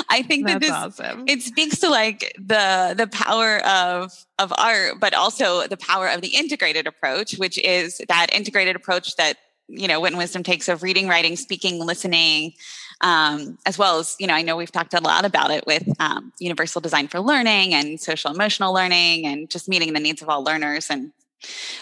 I 0.08 0.22
think 0.26 0.46
That's 0.46 0.54
that 0.54 0.60
this 0.60 0.70
awesome. 0.70 1.24
it 1.26 1.42
speaks 1.42 1.78
to 1.80 1.88
like 1.88 2.34
the 2.38 2.94
the 2.96 3.06
power 3.06 3.64
of 3.64 4.12
of 4.38 4.52
art, 4.56 5.00
but 5.00 5.14
also 5.14 5.66
the 5.66 5.76
power 5.76 6.08
of 6.08 6.20
the 6.20 6.34
integrated 6.36 6.86
approach, 6.86 7.38
which 7.38 7.58
is 7.58 8.00
that 8.08 8.32
integrated 8.32 8.76
approach 8.76 9.16
that 9.16 9.36
you 9.68 9.88
know, 9.88 10.00
Wit 10.00 10.16
Wisdom 10.16 10.44
takes 10.44 10.68
of 10.68 10.82
reading, 10.84 11.08
writing, 11.08 11.34
speaking, 11.34 11.84
listening, 11.84 12.52
um, 13.00 13.58
as 13.66 13.78
well 13.78 13.98
as 13.98 14.16
you 14.18 14.26
know 14.26 14.34
i 14.34 14.42
know 14.42 14.56
we've 14.56 14.72
talked 14.72 14.94
a 14.94 15.00
lot 15.00 15.24
about 15.24 15.50
it 15.50 15.66
with 15.66 15.88
um, 16.00 16.32
universal 16.38 16.80
design 16.80 17.08
for 17.08 17.20
learning 17.20 17.74
and 17.74 18.00
social 18.00 18.32
emotional 18.32 18.72
learning 18.72 19.26
and 19.26 19.50
just 19.50 19.68
meeting 19.68 19.92
the 19.92 20.00
needs 20.00 20.22
of 20.22 20.28
all 20.28 20.42
learners 20.42 20.88
and 20.90 21.12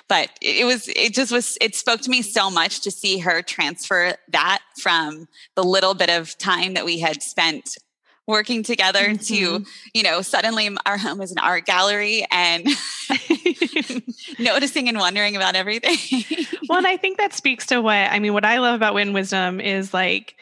but 0.09 0.31
it 0.41 0.65
was 0.65 0.89
it 0.89 1.15
just 1.15 1.33
was 1.33 1.57
it 1.61 1.75
spoke 1.75 2.01
to 2.01 2.11
me 2.11 2.23
so 2.23 2.51
much 2.51 2.81
to 2.81 2.91
see 2.91 3.19
her 3.19 3.43
transfer 3.43 4.15
that 4.29 4.61
from 4.81 5.29
the 5.55 5.63
little 5.63 5.95
bit 5.95 6.11
of 6.11 6.37
time 6.39 6.75
that 6.75 6.85
we 6.85 6.99
had 6.99 7.23
spent 7.23 7.77
working 8.27 8.63
together 8.63 9.11
mm-hmm. 9.11 9.17
to 9.17 9.65
you 9.93 10.03
know 10.03 10.23
suddenly 10.23 10.69
our 10.87 10.97
home 10.97 11.21
is 11.21 11.31
an 11.31 11.39
art 11.39 11.67
gallery 11.67 12.27
and 12.31 12.67
noticing 14.39 14.89
and 14.89 14.99
wondering 14.99 15.37
about 15.37 15.55
everything 15.55 15.97
well 16.69 16.79
and 16.79 16.87
i 16.87 16.97
think 16.97 17.19
that 17.19 17.33
speaks 17.33 17.67
to 17.67 17.81
what 17.81 17.93
i 17.95 18.19
mean 18.19 18.33
what 18.33 18.45
i 18.45 18.59
love 18.59 18.75
about 18.75 18.95
Wit 18.95 19.07
and 19.07 19.15
Wisdom 19.15 19.61
is 19.61 19.93
like 19.93 20.37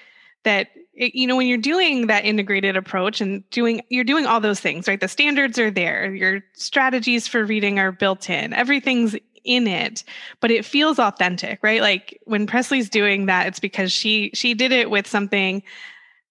that 0.44 0.68
it, 0.94 1.14
you 1.14 1.26
know 1.26 1.36
when 1.36 1.46
you're 1.46 1.58
doing 1.58 2.06
that 2.08 2.24
integrated 2.24 2.76
approach 2.76 3.20
and 3.20 3.48
doing 3.50 3.82
you're 3.88 4.04
doing 4.04 4.26
all 4.26 4.40
those 4.40 4.60
things 4.60 4.86
right? 4.86 5.00
The 5.00 5.08
standards 5.08 5.58
are 5.58 5.70
there. 5.70 6.14
Your 6.14 6.42
strategies 6.54 7.26
for 7.26 7.44
reading 7.44 7.78
are 7.78 7.92
built 7.92 8.28
in. 8.28 8.52
Everything's 8.52 9.16
in 9.44 9.66
it 9.66 10.04
but 10.40 10.52
it 10.52 10.64
feels 10.64 10.98
authentic 10.98 11.58
right? 11.62 11.80
Like 11.80 12.20
when 12.24 12.46
presley's 12.46 12.88
doing 12.88 13.26
that 13.26 13.46
it's 13.46 13.58
because 13.58 13.90
she 13.90 14.30
she 14.34 14.54
did 14.54 14.70
it 14.70 14.90
with 14.90 15.06
something 15.06 15.62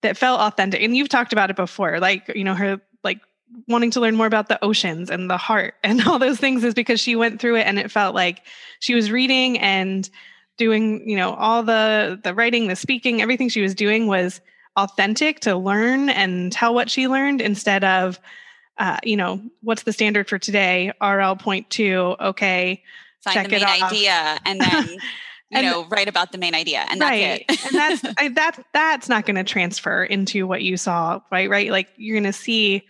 that 0.01 0.17
felt 0.17 0.39
authentic. 0.39 0.81
And 0.81 0.95
you've 0.95 1.09
talked 1.09 1.33
about 1.33 1.49
it 1.49 1.55
before 1.55 1.99
like 1.99 2.31
you 2.35 2.43
know 2.43 2.55
her 2.55 2.79
like 3.03 3.19
wanting 3.67 3.91
to 3.91 3.99
learn 3.99 4.15
more 4.15 4.27
about 4.27 4.47
the 4.47 4.63
oceans 4.63 5.09
and 5.09 5.29
the 5.29 5.37
heart 5.37 5.75
and 5.83 6.07
all 6.07 6.19
those 6.19 6.37
things 6.37 6.63
is 6.63 6.73
because 6.73 6.99
she 6.99 7.15
went 7.15 7.41
through 7.41 7.55
it 7.55 7.67
and 7.67 7.79
it 7.79 7.91
felt 7.91 8.15
like 8.15 8.43
she 8.79 8.95
was 8.95 9.11
reading 9.11 9.57
and 9.59 10.09
doing 10.57 11.07
you 11.09 11.17
know 11.17 11.33
all 11.33 11.63
the 11.63 12.19
the 12.23 12.33
writing 12.33 12.67
the 12.67 12.75
speaking 12.75 13.21
everything 13.21 13.49
she 13.49 13.61
was 13.61 13.73
doing 13.73 14.07
was 14.07 14.41
authentic 14.77 15.39
to 15.41 15.55
learn 15.55 16.09
and 16.09 16.51
tell 16.51 16.73
what 16.73 16.89
she 16.89 17.07
learned 17.07 17.41
instead 17.41 17.83
of 17.83 18.19
uh, 18.77 18.97
you 19.03 19.17
know 19.17 19.41
what's 19.61 19.83
the 19.83 19.93
standard 19.93 20.27
for 20.27 20.39
today? 20.39 20.91
Rl 21.01 21.35
point 21.35 21.69
two 21.69 22.15
okay 22.19 22.83
find 23.21 23.35
check 23.35 23.45
the 23.49 23.65
main 23.65 23.83
idea 23.83 24.39
and 24.45 24.59
then 24.61 24.87
you 24.89 24.97
and, 25.51 25.65
know 25.65 25.85
write 25.89 26.07
about 26.07 26.31
the 26.31 26.37
main 26.37 26.55
idea 26.55 26.85
and 26.89 26.99
right. 26.99 27.45
that's 27.47 27.65
it. 27.65 27.71
and 27.71 27.79
that's 27.79 28.15
I, 28.17 28.27
that 28.29 28.65
that's 28.73 29.09
not 29.09 29.25
going 29.25 29.35
to 29.35 29.43
transfer 29.43 30.03
into 30.03 30.47
what 30.47 30.63
you 30.63 30.77
saw 30.77 31.21
right 31.31 31.49
right? 31.49 31.69
Like 31.69 31.89
you're 31.97 32.15
going 32.15 32.31
to 32.31 32.33
see 32.33 32.83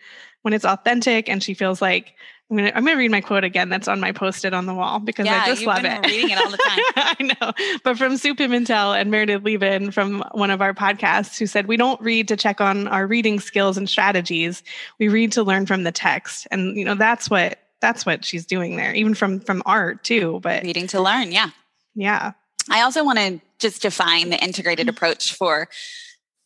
when 0.44 0.54
it's 0.54 0.66
authentic 0.66 1.30
and 1.30 1.44
she 1.44 1.54
feels 1.54 1.82
like 1.82 2.14
I'm 2.52 2.58
gonna 2.58 2.72
I'm 2.76 2.84
gonna 2.84 2.98
read 2.98 3.12
my 3.12 3.22
quote 3.22 3.46
again. 3.46 3.70
That's 3.70 3.88
on 3.88 4.02
my 4.02 4.12
post-it 4.12 4.54
on 4.54 4.66
the 4.66 4.74
wall 4.74 5.00
because 5.00 5.26
yeah, 5.26 5.42
I 5.42 5.46
just 5.48 5.66
love 5.66 5.86
it. 5.86 6.06
Reading 6.06 6.32
it 6.32 6.38
all 6.38 6.52
the 6.52 6.58
time. 6.58 6.80
I 6.98 7.36
know, 7.40 7.78
but 7.86 7.98
from 7.98 8.18
Sue 8.18 8.36
Pimentel 8.36 9.00
and 9.00 9.10
Meredith 9.10 9.44
Liben 9.44 9.92
from 9.92 10.22
one 10.34 10.52
of 10.52 10.62
our 10.62 10.74
podcasts, 10.74 11.40
who 11.40 11.48
said 11.48 11.68
we 11.68 11.78
don't 11.78 12.00
read 12.02 12.28
to 12.28 12.36
check 12.36 12.60
on 12.60 12.90
our 12.90 13.08
reading 13.08 13.40
skills 13.40 13.78
and 13.78 13.90
strategies. 13.90 14.64
We 15.00 15.08
read 15.08 15.32
to 15.32 15.44
learn 15.44 15.66
from 15.66 15.84
the 15.84 15.94
text, 15.94 16.46
and 16.52 16.76
you 16.76 16.84
know 16.84 16.96
that's 16.96 17.30
what 17.30 17.58
that's 17.80 18.06
what 18.06 18.26
she's 18.26 18.46
doing 18.46 18.76
there, 18.76 18.94
even 18.94 19.14
from 19.14 19.40
from 19.40 19.64
art 19.66 20.04
too. 20.04 20.42
But 20.44 20.64
reading 20.64 20.88
to 20.88 21.02
learn, 21.02 21.32
yeah, 21.32 21.52
yeah. 21.96 22.34
I 22.70 22.82
also 22.82 23.06
want 23.06 23.18
to 23.20 23.40
just 23.60 23.82
define 23.82 24.30
the 24.30 24.44
integrated 24.44 24.88
mm-hmm. 24.88 24.98
approach 24.98 25.36
for 25.36 25.70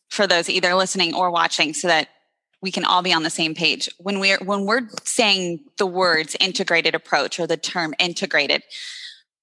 for 0.08 0.28
those 0.28 0.48
either 0.48 0.72
listening 0.76 1.16
or 1.16 1.32
watching 1.32 1.74
so 1.74 1.88
that 1.88 2.08
we 2.62 2.70
can 2.70 2.84
all 2.84 3.02
be 3.02 3.12
on 3.12 3.22
the 3.22 3.30
same 3.30 3.54
page. 3.54 3.88
When 3.98 4.18
we're 4.18 4.38
when 4.38 4.64
we're 4.64 4.88
saying 5.04 5.60
the 5.76 5.86
words 5.86 6.36
integrated 6.40 6.94
approach 6.94 7.38
or 7.38 7.46
the 7.46 7.56
term 7.56 7.94
integrated, 7.98 8.62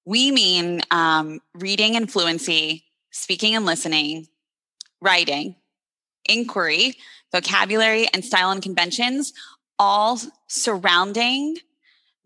we 0.04 0.30
mean 0.30 0.82
um, 0.90 1.40
reading 1.54 1.96
and 1.96 2.10
fluency, 2.10 2.84
speaking 3.10 3.54
and 3.54 3.64
listening, 3.64 4.28
writing, 5.00 5.56
inquiry, 6.26 6.94
vocabulary, 7.32 8.08
and 8.12 8.24
style 8.24 8.50
and 8.50 8.62
conventions, 8.62 9.32
all 9.78 10.18
surrounding 10.48 11.56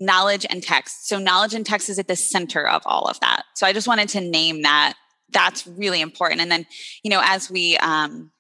knowledge 0.01 0.47
and 0.49 0.63
text. 0.63 1.09
So 1.09 1.19
knowledge 1.19 1.55
and 1.55 1.67
text 1.67 1.89
is 1.89 1.99
at 1.99 2.09
the 2.09 2.17
center 2.17 2.67
of 2.67 2.83
all 2.87 3.07
of 3.07 3.19
that. 3.21 3.45
So 3.55 3.67
I 3.67 3.73
just 3.73 3.89
wanted 3.89 4.09
to 4.11 4.21
name 4.21 4.63
that. 4.63 4.95
That's 5.31 5.67
really 5.67 6.01
important. 6.01 6.41
And 6.41 6.51
then, 6.51 6.67
you 7.03 7.11
know, 7.11 7.21
as 7.23 7.51
we, 7.51 7.77
um, 7.79 8.31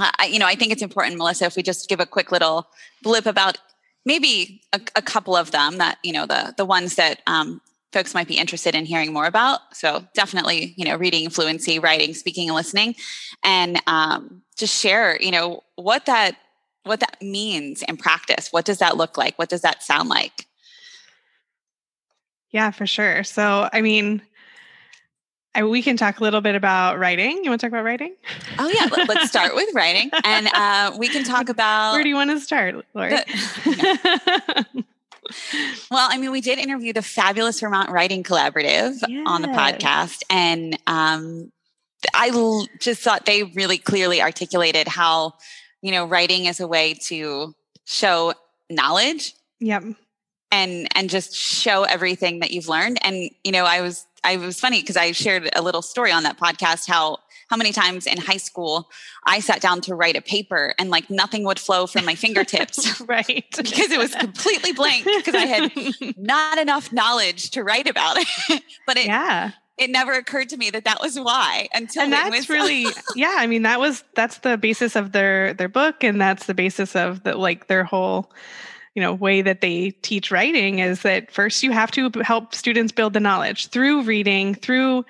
I, 0.00 0.26
you 0.26 0.38
know, 0.38 0.46
I 0.46 0.54
think 0.54 0.72
it's 0.72 0.82
important, 0.82 1.16
Melissa, 1.16 1.46
if 1.46 1.56
we 1.56 1.62
just 1.62 1.88
give 1.88 2.00
a 2.00 2.06
quick 2.06 2.30
little 2.32 2.68
blip 3.02 3.26
about 3.26 3.58
maybe 4.04 4.62
a, 4.72 4.80
a 4.96 5.02
couple 5.02 5.36
of 5.36 5.50
them 5.50 5.78
that, 5.78 5.98
you 6.02 6.12
know, 6.12 6.26
the 6.26 6.54
the 6.56 6.64
ones 6.64 6.94
that 6.94 7.20
um, 7.26 7.60
folks 7.92 8.14
might 8.14 8.28
be 8.28 8.38
interested 8.38 8.74
in 8.74 8.86
hearing 8.86 9.12
more 9.12 9.26
about. 9.26 9.60
So 9.72 10.06
definitely, 10.14 10.74
you 10.76 10.84
know, 10.84 10.96
reading 10.96 11.30
fluency, 11.30 11.78
writing, 11.78 12.14
speaking, 12.14 12.48
and 12.48 12.56
listening, 12.56 12.94
and 13.42 13.80
um, 13.86 14.42
just 14.56 14.78
share, 14.78 15.20
you 15.20 15.30
know, 15.30 15.62
what 15.76 16.06
that 16.06 16.36
what 16.84 17.00
that 17.00 17.20
means 17.20 17.82
in 17.82 17.96
practice. 17.96 18.48
What 18.50 18.64
does 18.64 18.78
that 18.78 18.96
look 18.96 19.18
like? 19.18 19.38
What 19.38 19.48
does 19.48 19.62
that 19.62 19.82
sound 19.82 20.08
like? 20.08 20.46
Yeah, 22.50 22.70
for 22.70 22.86
sure. 22.86 23.24
So, 23.24 23.68
I 23.72 23.82
mean, 23.82 24.22
We 25.62 25.82
can 25.82 25.96
talk 25.96 26.20
a 26.20 26.22
little 26.22 26.40
bit 26.40 26.54
about 26.54 26.98
writing. 26.98 27.42
You 27.42 27.50
want 27.50 27.60
to 27.60 27.66
talk 27.66 27.72
about 27.72 27.84
writing? 27.84 28.14
Oh 28.58 28.68
yeah, 28.68 28.88
Let, 28.90 29.10
us 29.16 29.28
start 29.28 29.54
with 29.54 29.68
writing, 29.74 30.10
and 30.24 30.48
uh, 30.48 30.96
we 30.98 31.08
can 31.08 31.24
talk 31.24 31.48
about. 31.48 31.92
Where 31.92 32.02
do 32.02 32.08
you 32.08 32.14
want 32.14 32.30
to 32.30 32.40
start, 32.40 32.84
Lori? 32.94 33.10
The, 33.10 34.66
well, 35.90 36.08
I 36.10 36.18
mean, 36.18 36.30
we 36.30 36.40
did 36.40 36.58
interview 36.58 36.92
the 36.92 37.02
fabulous 37.02 37.60
Vermont 37.60 37.90
Writing 37.90 38.22
Collaborative 38.22 39.02
yes. 39.08 39.24
on 39.26 39.42
the 39.42 39.48
podcast, 39.48 40.22
and 40.30 40.78
um, 40.86 41.50
I 42.14 42.28
l- 42.28 42.66
just 42.78 43.02
thought 43.02 43.26
they 43.26 43.42
really 43.42 43.78
clearly 43.78 44.22
articulated 44.22 44.88
how 44.88 45.34
you 45.82 45.92
know 45.92 46.04
writing 46.06 46.46
is 46.46 46.60
a 46.60 46.68
way 46.68 46.94
to 47.06 47.54
show 47.84 48.34
knowledge. 48.70 49.34
Yep 49.60 49.84
and 50.50 50.88
and 50.94 51.10
just 51.10 51.34
show 51.34 51.82
everything 51.84 52.40
that 52.40 52.50
you've 52.50 52.68
learned 52.68 52.98
and 53.02 53.30
you 53.44 53.52
know 53.52 53.64
i 53.64 53.80
was 53.80 54.06
i 54.24 54.36
was 54.36 54.58
funny 54.60 54.80
because 54.80 54.96
i 54.96 55.12
shared 55.12 55.48
a 55.54 55.62
little 55.62 55.82
story 55.82 56.12
on 56.12 56.22
that 56.22 56.38
podcast 56.38 56.88
how 56.88 57.18
how 57.48 57.56
many 57.56 57.72
times 57.72 58.06
in 58.06 58.18
high 58.18 58.36
school 58.36 58.90
i 59.24 59.40
sat 59.40 59.60
down 59.60 59.80
to 59.80 59.94
write 59.94 60.16
a 60.16 60.22
paper 60.22 60.74
and 60.78 60.90
like 60.90 61.08
nothing 61.10 61.44
would 61.44 61.58
flow 61.58 61.86
from 61.86 62.04
my 62.04 62.14
fingertips 62.14 63.00
right. 63.08 63.44
because 63.56 63.90
it 63.90 63.98
was 63.98 64.14
completely 64.14 64.72
blank 64.72 65.04
because 65.04 65.34
i 65.34 65.46
had 65.46 65.72
not 66.16 66.58
enough 66.58 66.92
knowledge 66.92 67.50
to 67.50 67.62
write 67.62 67.88
about 67.88 68.16
it. 68.18 68.62
But 68.86 68.96
it 68.96 69.06
yeah. 69.06 69.52
it 69.76 69.90
never 69.90 70.12
occurred 70.12 70.48
to 70.50 70.56
me 70.56 70.70
that 70.70 70.84
that 70.84 71.00
was 71.00 71.18
why 71.18 71.68
until 71.72 72.02
and 72.02 72.12
that's 72.12 72.36
was, 72.36 72.48
really 72.48 72.86
yeah 73.14 73.34
i 73.38 73.46
mean 73.46 73.62
that 73.62 73.80
was 73.80 74.04
that's 74.14 74.38
the 74.38 74.56
basis 74.56 74.96
of 74.96 75.12
their 75.12 75.54
their 75.54 75.68
book 75.68 76.02
and 76.02 76.20
that's 76.20 76.46
the 76.46 76.54
basis 76.54 76.96
of 76.96 77.22
the 77.24 77.36
like 77.36 77.68
their 77.68 77.84
whole 77.84 78.30
you 78.98 79.04
know 79.04 79.14
way 79.14 79.42
that 79.42 79.60
they 79.60 79.92
teach 80.02 80.32
writing 80.32 80.80
is 80.80 81.02
that 81.02 81.30
first 81.30 81.62
you 81.62 81.70
have 81.70 81.88
to 81.92 82.10
help 82.20 82.52
students 82.52 82.90
build 82.90 83.12
the 83.12 83.20
knowledge 83.20 83.68
through 83.68 84.02
reading 84.02 84.56
through 84.56 85.04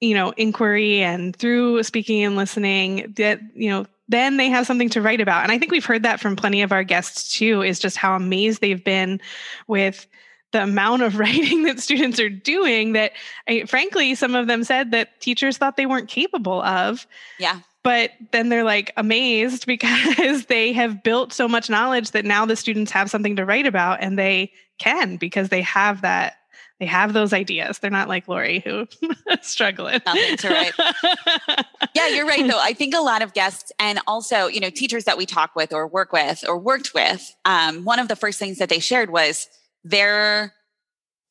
you 0.00 0.14
know 0.14 0.32
inquiry 0.38 1.02
and 1.02 1.36
through 1.36 1.82
speaking 1.82 2.24
and 2.24 2.36
listening 2.36 3.12
that 3.18 3.38
you 3.54 3.68
know 3.68 3.84
then 4.08 4.38
they 4.38 4.48
have 4.48 4.66
something 4.66 4.88
to 4.88 5.02
write 5.02 5.20
about. 5.20 5.42
And 5.42 5.52
i 5.52 5.58
think 5.58 5.70
we've 5.70 5.84
heard 5.84 6.04
that 6.04 6.20
from 6.20 6.36
plenty 6.36 6.62
of 6.62 6.72
our 6.72 6.82
guests 6.84 7.36
too 7.36 7.60
is 7.60 7.78
just 7.78 7.98
how 7.98 8.16
amazed 8.16 8.62
they've 8.62 8.82
been 8.82 9.20
with 9.66 10.06
the 10.52 10.62
amount 10.62 11.02
of 11.02 11.18
writing 11.18 11.64
that 11.64 11.80
students 11.80 12.18
are 12.18 12.30
doing 12.30 12.94
that 12.94 13.12
I, 13.46 13.64
frankly 13.64 14.14
some 14.14 14.34
of 14.34 14.46
them 14.46 14.64
said 14.64 14.92
that 14.92 15.20
teachers 15.20 15.58
thought 15.58 15.76
they 15.76 15.84
weren't 15.84 16.08
capable 16.08 16.62
of 16.62 17.06
yeah 17.38 17.60
but 17.84 18.10
then 18.32 18.48
they're 18.48 18.64
like 18.64 18.92
amazed 18.96 19.66
because 19.66 20.46
they 20.46 20.72
have 20.72 21.02
built 21.02 21.32
so 21.32 21.48
much 21.48 21.70
knowledge 21.70 22.10
that 22.12 22.24
now 22.24 22.46
the 22.46 22.56
students 22.56 22.92
have 22.92 23.10
something 23.10 23.36
to 23.36 23.44
write 23.44 23.66
about 23.66 24.00
and 24.00 24.18
they 24.18 24.52
can 24.78 25.16
because 25.16 25.48
they 25.48 25.62
have 25.62 26.02
that 26.02 26.34
they 26.80 26.86
have 26.86 27.12
those 27.12 27.32
ideas. 27.32 27.80
They're 27.80 27.90
not 27.90 28.08
like 28.08 28.28
lori 28.28 28.60
who 28.60 28.86
struggling. 29.42 30.00
Nothing 30.06 30.36
to 30.36 30.48
write. 30.48 30.72
Yeah 31.94 32.08
you're 32.08 32.26
right 32.26 32.46
though. 32.46 32.60
I 32.60 32.74
think 32.74 32.94
a 32.94 33.00
lot 33.00 33.22
of 33.22 33.32
guests 33.32 33.72
and 33.80 33.98
also 34.06 34.46
you 34.46 34.60
know 34.60 34.70
teachers 34.70 35.04
that 35.04 35.18
we 35.18 35.26
talk 35.26 35.56
with 35.56 35.72
or 35.72 35.86
work 35.86 36.12
with 36.12 36.44
or 36.46 36.56
worked 36.58 36.92
with 36.94 37.34
um, 37.44 37.84
one 37.84 37.98
of 37.98 38.06
the 38.06 38.14
first 38.14 38.38
things 38.38 38.58
that 38.58 38.68
they 38.68 38.78
shared 38.78 39.10
was 39.10 39.48
their 39.82 40.54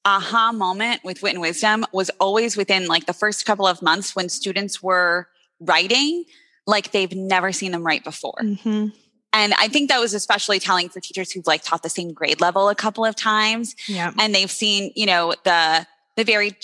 aha 0.04 0.52
moment 0.52 1.02
with 1.04 1.22
wit 1.22 1.34
and 1.34 1.42
wisdom 1.42 1.86
was 1.94 2.10
always 2.20 2.58
within 2.58 2.88
like 2.88 3.06
the 3.06 3.14
first 3.14 3.46
couple 3.46 3.68
of 3.68 3.82
months 3.82 4.16
when 4.16 4.28
students 4.28 4.82
were 4.82 5.28
writing 5.60 6.26
like 6.66 6.92
they've 6.92 7.14
never 7.14 7.52
seen 7.52 7.72
them 7.72 7.84
write 7.84 8.04
before. 8.04 8.40
Mm-hmm. 8.42 8.88
And 9.34 9.54
I 9.54 9.68
think 9.68 9.90
that 9.90 10.00
was 10.00 10.14
especially 10.14 10.60
telling 10.60 10.90
for 10.90 11.00
teachers 11.00 11.32
who've 11.32 11.48
like 11.48 11.64
taught 11.64 11.84
the 11.84 11.90
same 11.90 12.14
grade 12.14 12.42
level 12.42 12.70
a 12.70 12.76
couple 12.76 13.06
of 13.06 13.16
times. 13.16 13.76
Yeah. 13.88 14.12
And 14.20 14.34
they've 14.34 14.52
seen, 14.52 14.92
you 14.96 15.06
know, 15.06 15.34
the, 15.44 15.86
the 16.16 16.24
very, 16.24 16.58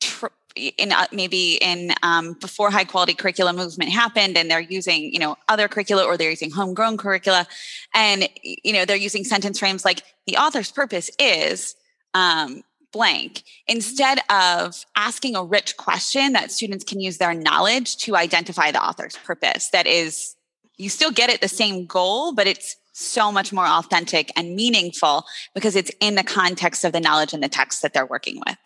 tr- 0.00 0.26
in 0.56 0.92
uh, 0.92 1.06
maybe 1.12 1.54
in 1.60 1.92
um, 2.02 2.34
before 2.34 2.70
high 2.70 2.84
quality 2.84 3.14
curricula 3.14 3.52
movement 3.52 3.90
happened 3.90 4.36
and 4.36 4.50
they're 4.50 4.60
using 4.60 5.12
you 5.12 5.18
know 5.18 5.36
other 5.48 5.68
curricula 5.68 6.04
or 6.04 6.16
they're 6.16 6.30
using 6.30 6.50
homegrown 6.50 6.96
curricula 6.96 7.46
and 7.94 8.28
you 8.42 8.72
know 8.72 8.84
they're 8.84 8.96
using 8.96 9.22
sentence 9.22 9.60
frames 9.60 9.84
like 9.84 10.02
the 10.26 10.36
author's 10.36 10.72
purpose 10.72 11.08
is 11.20 11.76
um, 12.14 12.62
blank. 12.92 13.42
Instead 13.66 14.20
of 14.30 14.84
asking 14.96 15.36
a 15.36 15.44
rich 15.44 15.76
question 15.76 16.32
that 16.32 16.50
students 16.50 16.84
can 16.84 17.00
use 17.00 17.18
their 17.18 17.34
knowledge 17.34 17.96
to 17.98 18.16
identify 18.16 18.70
the 18.70 18.82
author's 18.82 19.16
purpose 19.18 19.70
that 19.70 19.86
is 19.86 20.36
you 20.76 20.88
still 20.88 21.10
get 21.10 21.30
it 21.30 21.40
the 21.40 21.48
same 21.48 21.86
goal 21.86 22.34
but 22.34 22.46
it's 22.46 22.76
so 22.92 23.30
much 23.30 23.52
more 23.52 23.66
authentic 23.66 24.32
and 24.36 24.56
meaningful 24.56 25.24
because 25.54 25.76
it's 25.76 25.90
in 26.00 26.16
the 26.16 26.24
context 26.24 26.84
of 26.84 26.92
the 26.92 27.00
knowledge 27.00 27.32
and 27.32 27.42
the 27.42 27.48
text 27.48 27.82
that 27.82 27.92
they're 27.92 28.06
working 28.06 28.40
with 28.46 28.58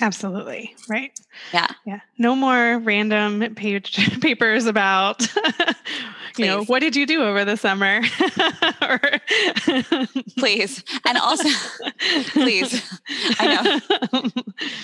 Absolutely. 0.00 0.74
Right. 0.88 1.12
Yeah. 1.52 1.68
Yeah. 1.84 2.00
No 2.18 2.34
more 2.34 2.78
random 2.78 3.54
page 3.54 3.98
papers 4.20 4.66
about 4.66 5.26
you 6.36 6.46
know, 6.46 6.64
what 6.64 6.80
did 6.80 6.96
you 6.96 7.06
do 7.06 7.22
over 7.22 7.44
the 7.44 7.56
summer? 7.56 8.00
please. 10.38 10.82
And 11.06 11.18
also 11.18 11.48
please. 12.30 13.00
I 13.38 13.46
know. 13.46 13.78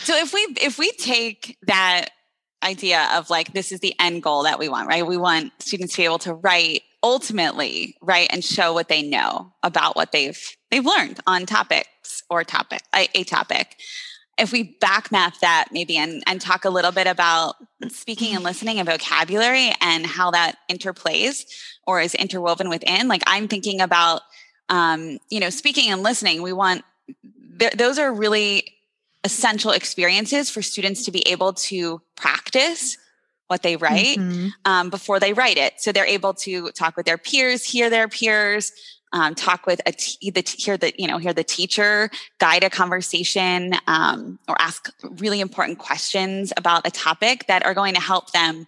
So 0.02 0.16
if 0.16 0.32
we 0.32 0.40
if 0.60 0.78
we 0.78 0.92
take 0.92 1.58
that 1.66 2.10
idea 2.62 3.08
of 3.14 3.30
like 3.30 3.52
this 3.52 3.72
is 3.72 3.80
the 3.80 3.94
end 3.98 4.22
goal 4.22 4.44
that 4.44 4.58
we 4.58 4.68
want, 4.68 4.88
right? 4.88 5.06
We 5.06 5.16
want 5.16 5.52
students 5.60 5.94
to 5.94 6.02
be 6.02 6.04
able 6.04 6.18
to 6.20 6.34
write 6.34 6.82
ultimately, 7.02 7.96
right, 8.02 8.28
and 8.32 8.44
show 8.44 8.72
what 8.72 8.88
they 8.88 9.02
know 9.02 9.52
about 9.62 9.96
what 9.96 10.12
they've 10.12 10.40
they've 10.70 10.84
learned 10.84 11.20
on 11.26 11.46
topics 11.46 12.22
or 12.28 12.44
topic 12.44 12.82
a, 12.94 13.08
a 13.14 13.24
topic 13.24 13.76
if 14.38 14.52
we 14.52 14.62
back 14.62 15.10
map 15.10 15.38
that 15.40 15.68
maybe 15.72 15.96
and, 15.96 16.22
and 16.26 16.40
talk 16.40 16.64
a 16.64 16.70
little 16.70 16.92
bit 16.92 17.06
about 17.06 17.56
speaking 17.88 18.34
and 18.34 18.44
listening 18.44 18.78
and 18.78 18.88
vocabulary 18.88 19.72
and 19.80 20.06
how 20.06 20.30
that 20.30 20.56
interplays 20.70 21.44
or 21.86 22.00
is 22.00 22.14
interwoven 22.14 22.68
within 22.68 23.08
like 23.08 23.22
i'm 23.26 23.48
thinking 23.48 23.80
about 23.80 24.22
um, 24.68 25.18
you 25.30 25.40
know 25.40 25.50
speaking 25.50 25.90
and 25.92 26.02
listening 26.02 26.42
we 26.42 26.52
want 26.52 26.82
th- 27.58 27.72
those 27.72 27.98
are 27.98 28.12
really 28.12 28.74
essential 29.24 29.70
experiences 29.70 30.50
for 30.50 30.62
students 30.62 31.04
to 31.04 31.10
be 31.10 31.26
able 31.28 31.52
to 31.52 32.00
practice 32.16 32.98
what 33.48 33.62
they 33.62 33.76
write 33.76 34.18
mm-hmm. 34.18 34.48
um, 34.64 34.90
before 34.90 35.20
they 35.20 35.32
write 35.32 35.56
it 35.56 35.74
so 35.80 35.92
they're 35.92 36.04
able 36.06 36.34
to 36.34 36.70
talk 36.70 36.96
with 36.96 37.06
their 37.06 37.18
peers 37.18 37.64
hear 37.64 37.88
their 37.88 38.08
peers 38.08 38.72
um, 39.12 39.34
talk 39.34 39.66
with 39.66 39.80
a 39.86 39.92
t- 39.92 40.30
the 40.30 40.42
t- 40.42 40.62
hear 40.62 40.76
the 40.76 40.92
you 40.98 41.06
know 41.06 41.18
hear 41.18 41.32
the 41.32 41.44
teacher 41.44 42.10
guide 42.38 42.64
a 42.64 42.70
conversation 42.70 43.74
um, 43.86 44.38
or 44.48 44.60
ask 44.60 44.92
really 45.18 45.40
important 45.40 45.78
questions 45.78 46.52
about 46.56 46.86
a 46.86 46.90
topic 46.90 47.46
that 47.46 47.64
are 47.64 47.74
going 47.74 47.94
to 47.94 48.00
help 48.00 48.32
them 48.32 48.66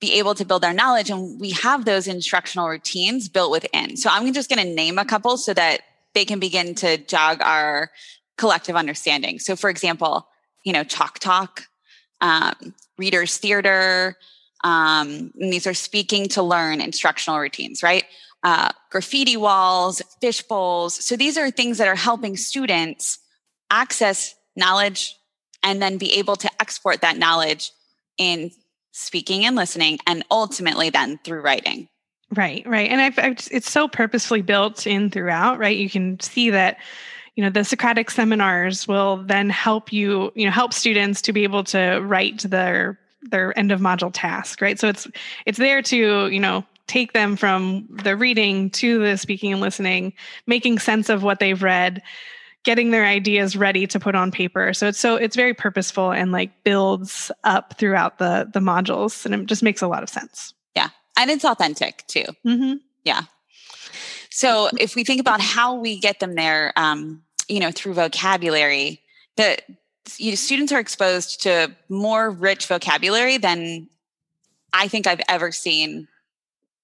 be 0.00 0.18
able 0.18 0.34
to 0.34 0.44
build 0.44 0.62
their 0.62 0.72
knowledge. 0.72 1.10
And 1.10 1.40
we 1.40 1.50
have 1.50 1.84
those 1.84 2.06
instructional 2.06 2.68
routines 2.68 3.28
built 3.28 3.50
within. 3.50 3.96
So 3.96 4.10
i'm 4.10 4.32
just 4.32 4.50
going 4.50 4.66
to 4.66 4.74
name 4.74 4.98
a 4.98 5.04
couple 5.04 5.36
so 5.36 5.54
that 5.54 5.80
they 6.14 6.24
can 6.24 6.38
begin 6.38 6.74
to 6.76 6.98
jog 6.98 7.40
our 7.42 7.90
collective 8.36 8.76
understanding. 8.76 9.38
So 9.38 9.56
for 9.56 9.70
example 9.70 10.28
you 10.64 10.72
know 10.72 10.84
chalk 10.84 11.18
talk 11.18 11.64
um, 12.20 12.74
readers 12.98 13.36
theater 13.36 14.16
um, 14.64 15.32
these 15.38 15.66
are 15.66 15.74
speaking 15.74 16.28
to 16.28 16.42
learn 16.42 16.80
instructional 16.80 17.38
routines 17.38 17.82
right 17.82 18.04
uh, 18.42 18.70
graffiti 18.90 19.36
walls, 19.36 20.02
fish 20.20 20.42
bowls. 20.42 21.04
So 21.04 21.16
these 21.16 21.36
are 21.36 21.50
things 21.50 21.78
that 21.78 21.88
are 21.88 21.96
helping 21.96 22.36
students 22.36 23.18
access 23.70 24.34
knowledge 24.56 25.16
and 25.62 25.82
then 25.82 25.98
be 25.98 26.14
able 26.18 26.36
to 26.36 26.50
export 26.60 27.00
that 27.00 27.18
knowledge 27.18 27.72
in 28.16 28.50
speaking 28.92 29.44
and 29.44 29.56
listening 29.56 29.98
and 30.06 30.24
ultimately 30.30 30.90
then 30.90 31.18
through 31.24 31.40
writing. 31.40 31.88
Right, 32.34 32.66
right. 32.66 32.90
And 32.90 33.00
I've, 33.00 33.18
I've, 33.18 33.48
it's 33.50 33.70
so 33.70 33.88
purposefully 33.88 34.42
built 34.42 34.86
in 34.86 35.10
throughout, 35.10 35.58
right? 35.58 35.76
You 35.76 35.88
can 35.88 36.20
see 36.20 36.50
that 36.50 36.78
you 37.38 37.44
know 37.44 37.50
the 37.50 37.62
socratic 37.62 38.10
seminars 38.10 38.88
will 38.88 39.18
then 39.18 39.48
help 39.48 39.92
you 39.92 40.32
you 40.34 40.44
know 40.44 40.50
help 40.50 40.72
students 40.72 41.22
to 41.22 41.32
be 41.32 41.44
able 41.44 41.62
to 41.62 42.00
write 42.00 42.40
their 42.42 42.98
their 43.22 43.56
end 43.56 43.70
of 43.70 43.78
module 43.78 44.10
task 44.12 44.60
right 44.60 44.80
so 44.80 44.88
it's 44.88 45.06
it's 45.46 45.56
there 45.56 45.80
to 45.80 46.26
you 46.26 46.40
know 46.40 46.64
take 46.88 47.12
them 47.12 47.36
from 47.36 47.86
the 47.90 48.16
reading 48.16 48.70
to 48.70 48.98
the 48.98 49.16
speaking 49.16 49.52
and 49.52 49.60
listening, 49.60 50.12
making 50.46 50.78
sense 50.78 51.08
of 51.08 51.22
what 51.22 51.38
they've 51.38 51.62
read, 51.62 52.02
getting 52.64 52.90
their 52.90 53.04
ideas 53.04 53.56
ready 53.56 53.86
to 53.86 54.00
put 54.00 54.14
on 54.14 54.32
paper. 54.32 54.72
So 54.74 54.88
it's 54.88 54.98
so 54.98 55.16
it's 55.16 55.36
very 55.36 55.54
purposeful 55.54 56.10
and 56.10 56.32
like 56.32 56.64
builds 56.64 57.30
up 57.44 57.78
throughout 57.78 58.18
the 58.18 58.50
the 58.52 58.60
modules, 58.60 59.24
and 59.24 59.34
it 59.34 59.46
just 59.46 59.62
makes 59.62 59.82
a 59.82 59.88
lot 59.88 60.02
of 60.02 60.08
sense. 60.08 60.54
Yeah, 60.74 60.88
and 61.16 61.30
it's 61.30 61.44
authentic 61.44 62.04
too. 62.08 62.24
Mm-hmm. 62.44 62.74
Yeah. 63.04 63.22
So 64.30 64.68
if 64.78 64.96
we 64.96 65.04
think 65.04 65.20
about 65.20 65.40
how 65.40 65.74
we 65.74 65.98
get 65.98 66.20
them 66.20 66.34
there, 66.34 66.72
um, 66.76 67.22
you 67.48 67.60
know, 67.60 67.70
through 67.70 67.94
vocabulary, 67.94 69.02
the 69.36 69.58
you 70.16 70.30
know, 70.30 70.36
students 70.36 70.72
are 70.72 70.80
exposed 70.80 71.42
to 71.42 71.74
more 71.88 72.30
rich 72.30 72.66
vocabulary 72.66 73.36
than 73.36 73.88
I 74.72 74.88
think 74.88 75.06
I've 75.06 75.20
ever 75.28 75.52
seen 75.52 76.08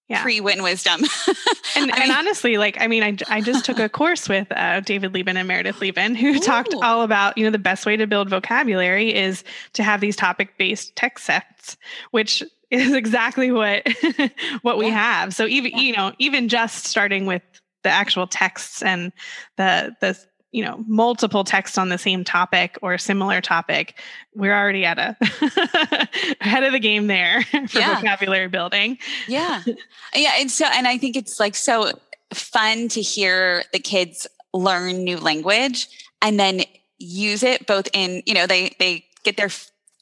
yeah. 0.09 0.23
pre-Wit 0.23 0.55
and 0.55 0.63
Wisdom. 0.65 1.01
and, 1.77 1.97
and 1.97 2.13
honestly, 2.13 2.59
like, 2.59 2.81
I 2.81 2.87
mean, 2.87 3.03
I, 3.03 3.17
I 3.29 3.41
just 3.41 3.65
took 3.65 3.79
a 3.79 3.89
course 4.01 4.29
with 4.29 4.47
uh, 4.53 4.81
David 4.81 5.15
Liben 5.15 5.37
and 5.37 5.49
Meredith 5.49 5.81
Liben, 5.81 6.15
who 6.15 6.35
Ooh. 6.35 6.39
talked 6.39 6.75
all 6.83 7.03
about, 7.03 7.39
you 7.39 7.45
know, 7.45 7.51
the 7.51 7.59
best 7.59 7.87
way 7.87 7.97
to 7.97 8.07
build 8.07 8.29
vocabulary 8.29 9.15
is 9.15 9.45
to 9.75 9.83
have 9.83 10.01
these 10.01 10.17
topic-based 10.17 10.95
text 10.97 11.25
sets, 11.25 11.77
which 12.11 12.43
is 12.71 12.93
exactly 12.93 13.51
what 13.51 13.87
what 14.63 14.79
we 14.79 14.91
have. 14.91 15.35
So 15.35 15.47
even 15.47 15.73
yeah. 15.73 15.81
you 15.81 15.93
know, 15.97 16.13
even 16.19 16.49
just 16.49 16.87
starting 16.87 17.27
with 17.27 17.43
the 17.83 17.91
actual 17.91 18.27
texts 18.27 18.83
and 18.83 19.13
the 19.57 19.95
the 20.01 20.19
you 20.55 20.65
know 20.65 20.83
multiple 20.87 21.43
texts 21.43 21.77
on 21.77 21.89
the 21.89 21.99
same 21.99 22.23
topic 22.23 22.79
or 22.81 22.97
similar 22.97 23.41
topic 23.41 24.01
we're 24.37 24.55
already 24.55 24.85
at 24.85 24.99
a 24.99 25.17
ahead 26.41 26.63
of 26.63 26.73
the 26.73 26.79
game 26.79 27.09
there 27.09 27.43
for 27.69 27.81
yeah. 27.81 28.01
vocabulary 28.01 28.47
building 28.47 28.97
yeah 29.27 29.63
yeah 30.15 30.31
and 30.39 30.51
so 30.51 30.65
and 30.73 30.87
i 30.87 30.97
think 30.97 31.17
it's 31.17 31.41
like 31.41 31.57
so 31.57 31.91
fun 32.33 32.87
to 32.87 33.03
hear 33.03 33.65
the 33.73 33.81
kids 33.81 34.29
learn 34.53 35.03
new 35.03 35.19
language 35.19 35.89
and 36.23 36.39
then 36.39 36.63
use 36.99 37.43
it 37.43 37.67
both 37.67 37.89
in 37.93 38.23
you 38.25 38.33
know 38.33 38.47
they 38.47 38.77
they 38.79 39.05
get 39.25 39.37
their 39.37 39.51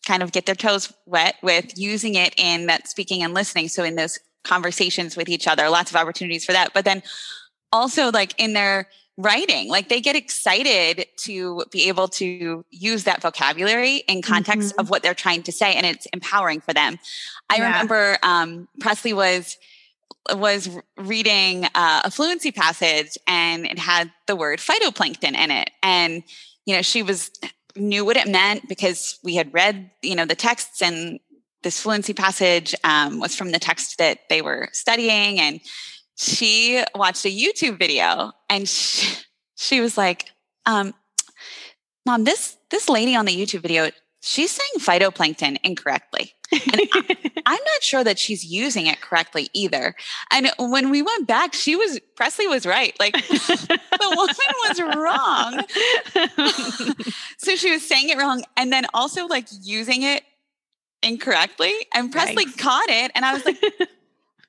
kind 0.06 0.22
of 0.22 0.32
get 0.32 0.44
their 0.44 0.54
toes 0.54 0.92
wet 1.06 1.36
with 1.42 1.78
using 1.78 2.14
it 2.14 2.34
in 2.36 2.66
that 2.66 2.86
speaking 2.88 3.22
and 3.22 3.32
listening 3.32 3.68
so 3.68 3.82
in 3.82 3.96
those 3.96 4.18
conversations 4.44 5.16
with 5.16 5.30
each 5.30 5.48
other 5.48 5.70
lots 5.70 5.90
of 5.90 5.96
opportunities 5.96 6.44
for 6.44 6.52
that 6.52 6.74
but 6.74 6.84
then 6.84 7.02
also 7.72 8.10
like 8.10 8.34
in 8.38 8.52
their 8.52 8.86
writing. 9.18 9.68
Like 9.68 9.88
they 9.88 10.00
get 10.00 10.16
excited 10.16 11.06
to 11.18 11.64
be 11.70 11.88
able 11.88 12.08
to 12.08 12.64
use 12.70 13.04
that 13.04 13.22
vocabulary 13.22 13.96
in 14.08 14.22
context 14.22 14.70
mm-hmm. 14.70 14.80
of 14.80 14.90
what 14.90 15.02
they're 15.02 15.14
trying 15.14 15.42
to 15.44 15.52
say, 15.52 15.74
and 15.74 15.86
it's 15.86 16.06
empowering 16.06 16.60
for 16.60 16.72
them. 16.72 16.98
I 17.50 17.56
yeah. 17.56 17.66
remember 17.66 18.18
um, 18.22 18.68
Presley 18.80 19.12
was 19.12 19.56
was 20.34 20.70
reading 20.96 21.64
uh, 21.74 22.02
a 22.04 22.10
fluency 22.10 22.52
passage, 22.52 23.18
and 23.26 23.66
it 23.66 23.78
had 23.78 24.10
the 24.26 24.36
word 24.36 24.60
phytoplankton 24.60 25.34
in 25.34 25.50
it, 25.50 25.70
and 25.82 26.22
you 26.64 26.74
know 26.76 26.82
she 26.82 27.02
was 27.02 27.30
knew 27.76 28.04
what 28.04 28.16
it 28.16 28.28
meant 28.28 28.68
because 28.68 29.18
we 29.22 29.34
had 29.34 29.52
read 29.52 29.90
you 30.02 30.14
know 30.14 30.26
the 30.26 30.34
texts 30.34 30.82
and 30.82 31.20
this 31.62 31.80
fluency 31.80 32.12
passage 32.12 32.74
um, 32.84 33.20
was 33.20 33.36
from 33.36 33.52
the 33.52 33.58
text 33.58 33.98
that 33.98 34.28
they 34.28 34.42
were 34.42 34.68
studying 34.72 35.38
and 35.40 35.60
she 36.16 36.82
watched 36.94 37.24
a 37.24 37.28
YouTube 37.28 37.78
video 37.78 38.32
and 38.48 38.68
she, 38.68 39.24
she 39.56 39.80
was 39.80 39.96
like, 39.96 40.30
um, 40.66 40.94
Mom, 42.04 42.24
this 42.24 42.56
this 42.70 42.88
lady 42.88 43.14
on 43.14 43.26
the 43.26 43.36
YouTube 43.36 43.62
video, 43.62 43.90
she's 44.20 44.50
saying 44.50 44.70
phytoplankton 44.78 45.58
incorrectly. 45.62 46.32
And 46.52 46.80
I, 46.92 47.16
am 47.46 47.52
not 47.52 47.82
sure 47.82 48.04
that 48.04 48.18
she's 48.18 48.44
using 48.44 48.86
it 48.86 49.00
correctly 49.00 49.48
either. 49.52 49.94
And 50.30 50.50
when 50.58 50.90
we 50.90 51.02
went 51.02 51.26
back, 51.26 51.54
she 51.54 51.76
was 51.76 52.00
Presley 52.16 52.46
was 52.46 52.66
right. 52.66 52.94
Like 52.98 53.14
the 53.28 53.78
woman 54.16 54.36
was 54.68 54.80
wrong. 54.96 55.62
so 57.38 57.56
she 57.56 57.70
was 57.70 57.86
saying 57.86 58.08
it 58.08 58.18
wrong 58.18 58.44
and 58.56 58.72
then 58.72 58.86
also 58.94 59.26
like 59.26 59.46
using 59.62 60.02
it 60.02 60.22
incorrectly. 61.02 61.74
And 61.92 62.10
Presley 62.10 62.46
caught 62.46 62.88
it. 62.88 63.12
And 63.14 63.24
I 63.24 63.34
was 63.34 63.44
like, 63.44 63.62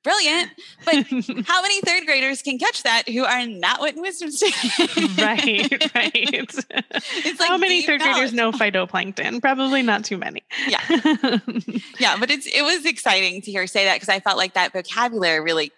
brilliant. 0.04 0.50
But 0.86 0.96
how 1.48 1.62
many 1.62 1.82
third 1.82 2.06
graders 2.06 2.42
can 2.42 2.58
catch 2.58 2.84
that 2.84 3.08
who 3.08 3.24
are 3.24 3.46
not 3.46 3.80
what 3.80 3.96
wisdom 3.96 4.32
statement? 4.32 5.18
right, 5.18 5.72
right. 5.96 6.12
It's 6.14 7.40
like 7.40 7.50
how 7.50 7.58
many 7.58 7.82
third 7.82 8.00
knowledge. 8.00 8.16
graders 8.16 8.34
know 8.34 8.52
phytoplankton? 8.52 9.42
Probably 9.42 9.82
not 9.82 10.06
too 10.06 10.18
many. 10.18 10.44
Yeah, 10.68 10.82
yeah. 12.00 12.18
But 12.20 12.32
it's 12.32 12.46
it 12.48 12.64
was 12.64 12.86
exciting 12.86 13.42
to 13.42 13.52
hear 13.52 13.66
say 13.68 13.86
that 13.86 13.96
because 13.96 14.10
I 14.10 14.20
felt 14.20 14.38
like 14.38 14.54
that 14.54 14.74
vocabulary 14.74 15.40
really 15.40 15.72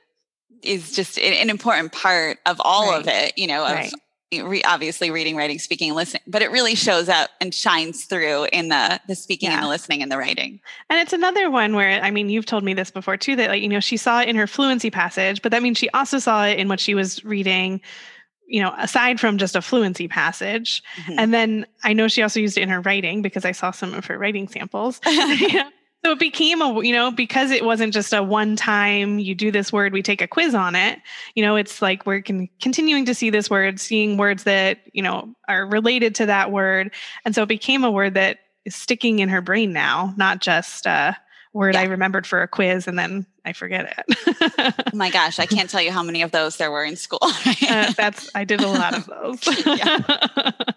is 0.62 0.92
just 0.94 1.18
an 1.18 1.50
important 1.50 1.92
part 1.92 2.40
of 2.46 2.60
all 2.64 2.92
right. 2.92 3.02
of 3.02 3.08
it. 3.08 3.38
You 3.38 3.48
know, 3.48 3.66
of 3.66 3.74
right 3.74 3.94
re- 4.44 4.64
obviously 4.64 5.12
reading, 5.12 5.36
writing, 5.36 5.60
speaking, 5.60 5.94
listening, 5.94 6.24
but 6.28 6.42
it 6.42 6.52
really 6.52 6.76
shows 6.76 7.10
up 7.10 7.30
and 7.42 7.54
shines 7.54 8.06
through 8.06 8.46
in 8.46 8.70
the 8.70 9.00
the 9.08 9.16
speaking 9.16 9.50
yeah. 9.50 9.56
and 9.56 9.66
the 9.66 9.70
listening 9.70 10.02
and 10.02 10.12
the 10.12 10.18
writing. 10.18 10.60
And 10.90 11.00
it's 11.00 11.14
another 11.14 11.50
one 11.50 11.76
where 11.76 12.02
I 12.02 12.12
mean, 12.12 12.30
you've 12.30 12.46
told 12.46 12.64
me 12.64 12.74
this 12.74 12.92
before 12.92 13.18
too 13.18 13.36
that 13.36 13.50
like 13.50 13.62
you 13.62 13.70
know 13.70 13.80
she 13.80 13.98
saw 13.98 14.22
it 14.22 14.30
in 14.30 14.36
her 14.36 14.48
fluency 14.48 14.90
passage, 14.90 15.42
but 15.42 15.52
that 15.52 15.64
means 15.64 15.78
she 15.78 15.90
also 15.92 16.20
saw 16.20 16.46
it 16.46 16.60
in 16.60 16.68
what 16.68 16.80
she 16.80 16.96
was 16.96 17.24
reading 17.24 17.82
you 18.48 18.62
know, 18.62 18.76
aside 18.78 19.20
from 19.20 19.40
just 19.40 19.56
a 19.56 19.62
fluency 19.62 20.08
passage. 20.08 20.84
Mhm. 20.98 21.16
And 21.18 21.34
then 21.34 21.66
I 21.84 21.94
know 21.94 22.08
she 22.08 22.22
also 22.22 22.40
used 22.40 22.58
it 22.58 22.62
in 22.62 22.70
her 22.70 22.82
writing 22.82 23.24
because 23.24 23.44
I 23.44 23.52
saw 23.52 23.72
some 23.72 23.94
of 23.94 24.06
her 24.06 24.18
writing 24.18 24.48
samples. 24.48 25.02
Yeah. 25.06 25.70
So 26.06 26.12
it 26.12 26.20
became 26.20 26.62
a, 26.62 26.84
you 26.84 26.94
know, 26.94 27.10
because 27.10 27.50
it 27.50 27.66
wasn't 27.66 27.92
just 27.92 28.14
a 28.14 28.22
one 28.22 28.56
time 28.56 29.18
you 29.18 29.34
do 29.34 29.50
this 29.50 29.74
word, 29.74 29.92
we 29.92 30.04
take 30.04 30.22
a 30.22 30.28
quiz 30.28 30.54
on 30.54 30.76
it. 30.76 31.00
You 31.34 31.44
know, 31.44 31.56
it's 31.56 31.82
like 31.82 32.06
we're 32.06 32.22
con- 32.22 32.48
continuing 32.62 33.06
to 33.06 33.16
see 33.16 33.32
this 33.32 33.50
word, 33.50 33.80
seeing 33.80 34.16
words 34.16 34.44
that, 34.44 34.82
you 34.94 35.02
know, 35.02 35.34
are 35.48 35.66
related 35.66 36.14
to 36.16 36.28
that 36.28 36.52
word. 36.52 36.92
And 37.26 37.34
so 37.34 37.42
it 37.42 37.50
became 37.50 37.84
a 37.84 37.90
word 37.90 38.14
that 38.14 38.38
is 38.66 38.76
sticking 38.76 39.18
in 39.18 39.30
her 39.30 39.42
brain 39.42 39.74
now, 39.74 40.14
not 40.16 40.42
just 40.42 40.86
a 40.86 41.18
word 41.54 41.76
I 41.76 41.86
remembered 41.86 42.28
for 42.28 42.44
a 42.44 42.48
quiz 42.48 42.88
and 42.88 43.00
then 43.00 43.26
I 43.44 43.54
forget 43.54 43.98
it. 43.98 44.76
Oh 44.94 44.98
my 44.98 45.10
gosh, 45.10 45.40
I 45.40 45.46
can't 45.46 45.70
tell 45.70 45.82
you 45.82 45.92
how 45.92 46.04
many 46.04 46.22
of 46.22 46.32
those 46.32 46.58
there 46.58 46.72
were 46.72 46.86
in 46.86 46.96
school. 46.96 47.20
Uh, 47.68 47.92
that's, 47.94 48.30
I 48.36 48.44
did 48.44 48.62
a 48.62 48.68
lot 48.68 48.96
of 48.96 49.06
those. 49.08 50.75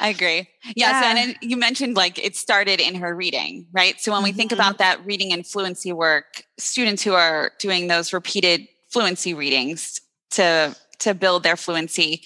I 0.00 0.08
agree. 0.08 0.48
Yes, 0.76 0.90
Yeah. 1.02 1.08
and 1.10 1.18
then 1.18 1.36
you 1.40 1.56
mentioned 1.56 1.96
like 1.96 2.18
it 2.18 2.36
started 2.36 2.80
in 2.80 2.94
her 2.96 3.14
reading, 3.14 3.66
right? 3.72 4.00
So 4.00 4.12
when 4.12 4.22
we 4.22 4.32
think 4.32 4.50
Mhm. 4.50 4.54
about 4.54 4.78
that 4.78 5.04
reading 5.06 5.32
and 5.32 5.46
fluency 5.46 5.92
work, 5.92 6.44
students 6.58 7.02
who 7.02 7.14
are 7.14 7.52
doing 7.58 7.88
those 7.88 8.12
repeated 8.12 8.68
fluency 8.90 9.34
readings 9.34 10.00
to 10.32 10.74
to 10.98 11.14
build 11.14 11.42
their 11.42 11.56
fluency, 11.56 12.22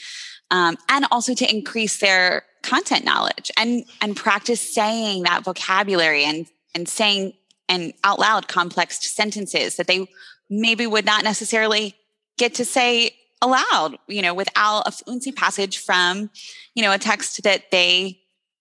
um, 0.50 0.76
and 0.88 1.06
also 1.12 1.32
to 1.34 1.48
increase 1.48 1.98
their 1.98 2.44
content 2.62 3.04
knowledge 3.04 3.50
and 3.56 3.84
and 4.00 4.16
practice 4.16 4.60
saying 4.74 5.22
that 5.22 5.44
vocabulary 5.44 6.24
and 6.24 6.46
and 6.74 6.88
saying 6.88 7.34
and 7.68 7.92
out 8.02 8.18
loud 8.18 8.48
complex 8.48 9.10
sentences 9.12 9.76
that 9.76 9.86
they 9.86 10.06
maybe 10.50 10.86
would 10.86 11.04
not 11.04 11.24
necessarily 11.24 11.94
get 12.36 12.54
to 12.54 12.64
say 12.64 13.14
aloud, 13.44 13.98
you 14.08 14.22
know, 14.22 14.34
without 14.34 14.82
a 14.86 14.90
fluency 14.90 15.32
passage 15.32 15.78
from, 15.78 16.30
you 16.74 16.82
know, 16.82 16.92
a 16.92 16.98
text 16.98 17.42
that 17.42 17.70
they 17.70 18.20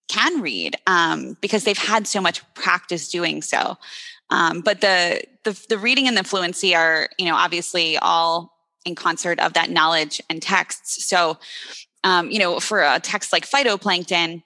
can 0.09 0.41
read 0.41 0.75
um, 0.85 1.37
because 1.41 1.63
they've 1.63 1.77
had 1.77 2.05
so 2.07 2.21
much 2.21 2.41
practice 2.53 3.09
doing 3.09 3.41
so. 3.41 3.77
Um, 4.29 4.61
but 4.61 4.81
the, 4.81 5.23
the 5.43 5.53
the 5.69 5.77
reading 5.77 6.07
and 6.07 6.17
the 6.17 6.23
fluency 6.23 6.75
are, 6.75 7.09
you 7.17 7.25
know, 7.25 7.35
obviously 7.35 7.97
all 7.97 8.51
in 8.85 8.95
concert 8.95 9.39
of 9.39 9.53
that 9.53 9.69
knowledge 9.69 10.21
and 10.29 10.41
texts. 10.41 11.07
So, 11.07 11.37
um, 12.03 12.31
you 12.31 12.39
know, 12.39 12.59
for 12.59 12.81
a 12.81 12.99
text 12.99 13.31
like 13.31 13.47
phytoplankton, 13.47 14.43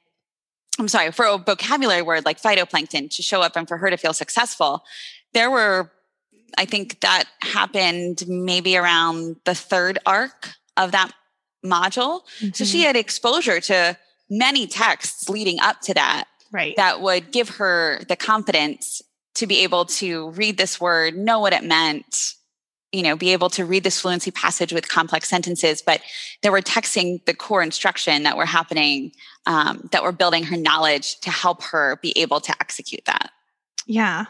I'm 0.80 0.88
sorry, 0.88 1.12
for 1.12 1.26
a 1.26 1.38
vocabulary 1.38 2.04
word 2.04 2.26
like 2.26 2.42
phytoplankton 2.42 3.10
to 3.16 3.22
show 3.24 3.42
up 3.42 3.56
and 3.56 3.68
for 3.68 3.78
her 3.78 3.90
to 3.90 3.98
feel 3.98 4.14
successful, 4.14 4.84
there 5.34 5.50
were, 5.50 5.92
I 6.58 6.66
think 6.66 7.00
that 7.02 7.26
happened 7.42 8.24
maybe 8.28 8.78
around 8.78 9.38
the 9.46 9.56
third 9.56 10.00
arc 10.06 10.54
of 10.76 10.92
that 10.92 11.12
module. 11.66 12.22
So 12.54 12.64
she 12.66 12.80
Mhm. 12.80 12.84
had 12.84 12.96
exposure 12.96 13.60
to 13.62 13.98
many 14.30 14.68
texts 14.68 15.30
leading 15.30 15.60
up 15.60 15.82
to 15.82 15.94
that 15.94 16.26
right. 16.52 16.76
that 16.76 17.02
would 17.02 17.32
give 17.32 17.50
her 17.50 18.04
the 18.08 18.16
confidence 18.16 19.02
to 19.36 19.48
be 19.48 19.60
able 19.60 19.86
to 19.86 20.30
read 20.32 20.58
this 20.58 20.80
word, 20.80 21.18
know 21.18 21.40
what 21.40 21.54
it 21.54 21.64
meant, 21.64 22.34
you 22.92 23.04
know, 23.04 23.16
be 23.16 23.34
able 23.34 23.50
to 23.52 23.66
read 23.66 23.84
this 23.84 24.00
fluency 24.02 24.32
passage 24.32 24.72
with 24.74 24.88
complex 24.88 25.30
sentences. 25.30 25.82
But 25.82 26.02
they 26.42 26.50
were 26.50 26.62
texting 26.62 27.24
the 27.26 27.34
core 27.34 27.62
instruction 27.62 28.24
that 28.24 28.38
were 28.38 28.46
happening, 28.46 29.12
um, 29.46 29.90
that 29.92 30.04
were 30.04 30.12
building 30.12 30.44
her 30.46 30.58
knowledge 30.58 31.20
to 31.22 31.30
help 31.32 31.64
her 31.64 32.00
be 32.02 32.18
able 32.18 32.40
to 32.42 32.52
execute 32.60 33.06
that. 33.06 33.32
Yeah. 33.86 34.26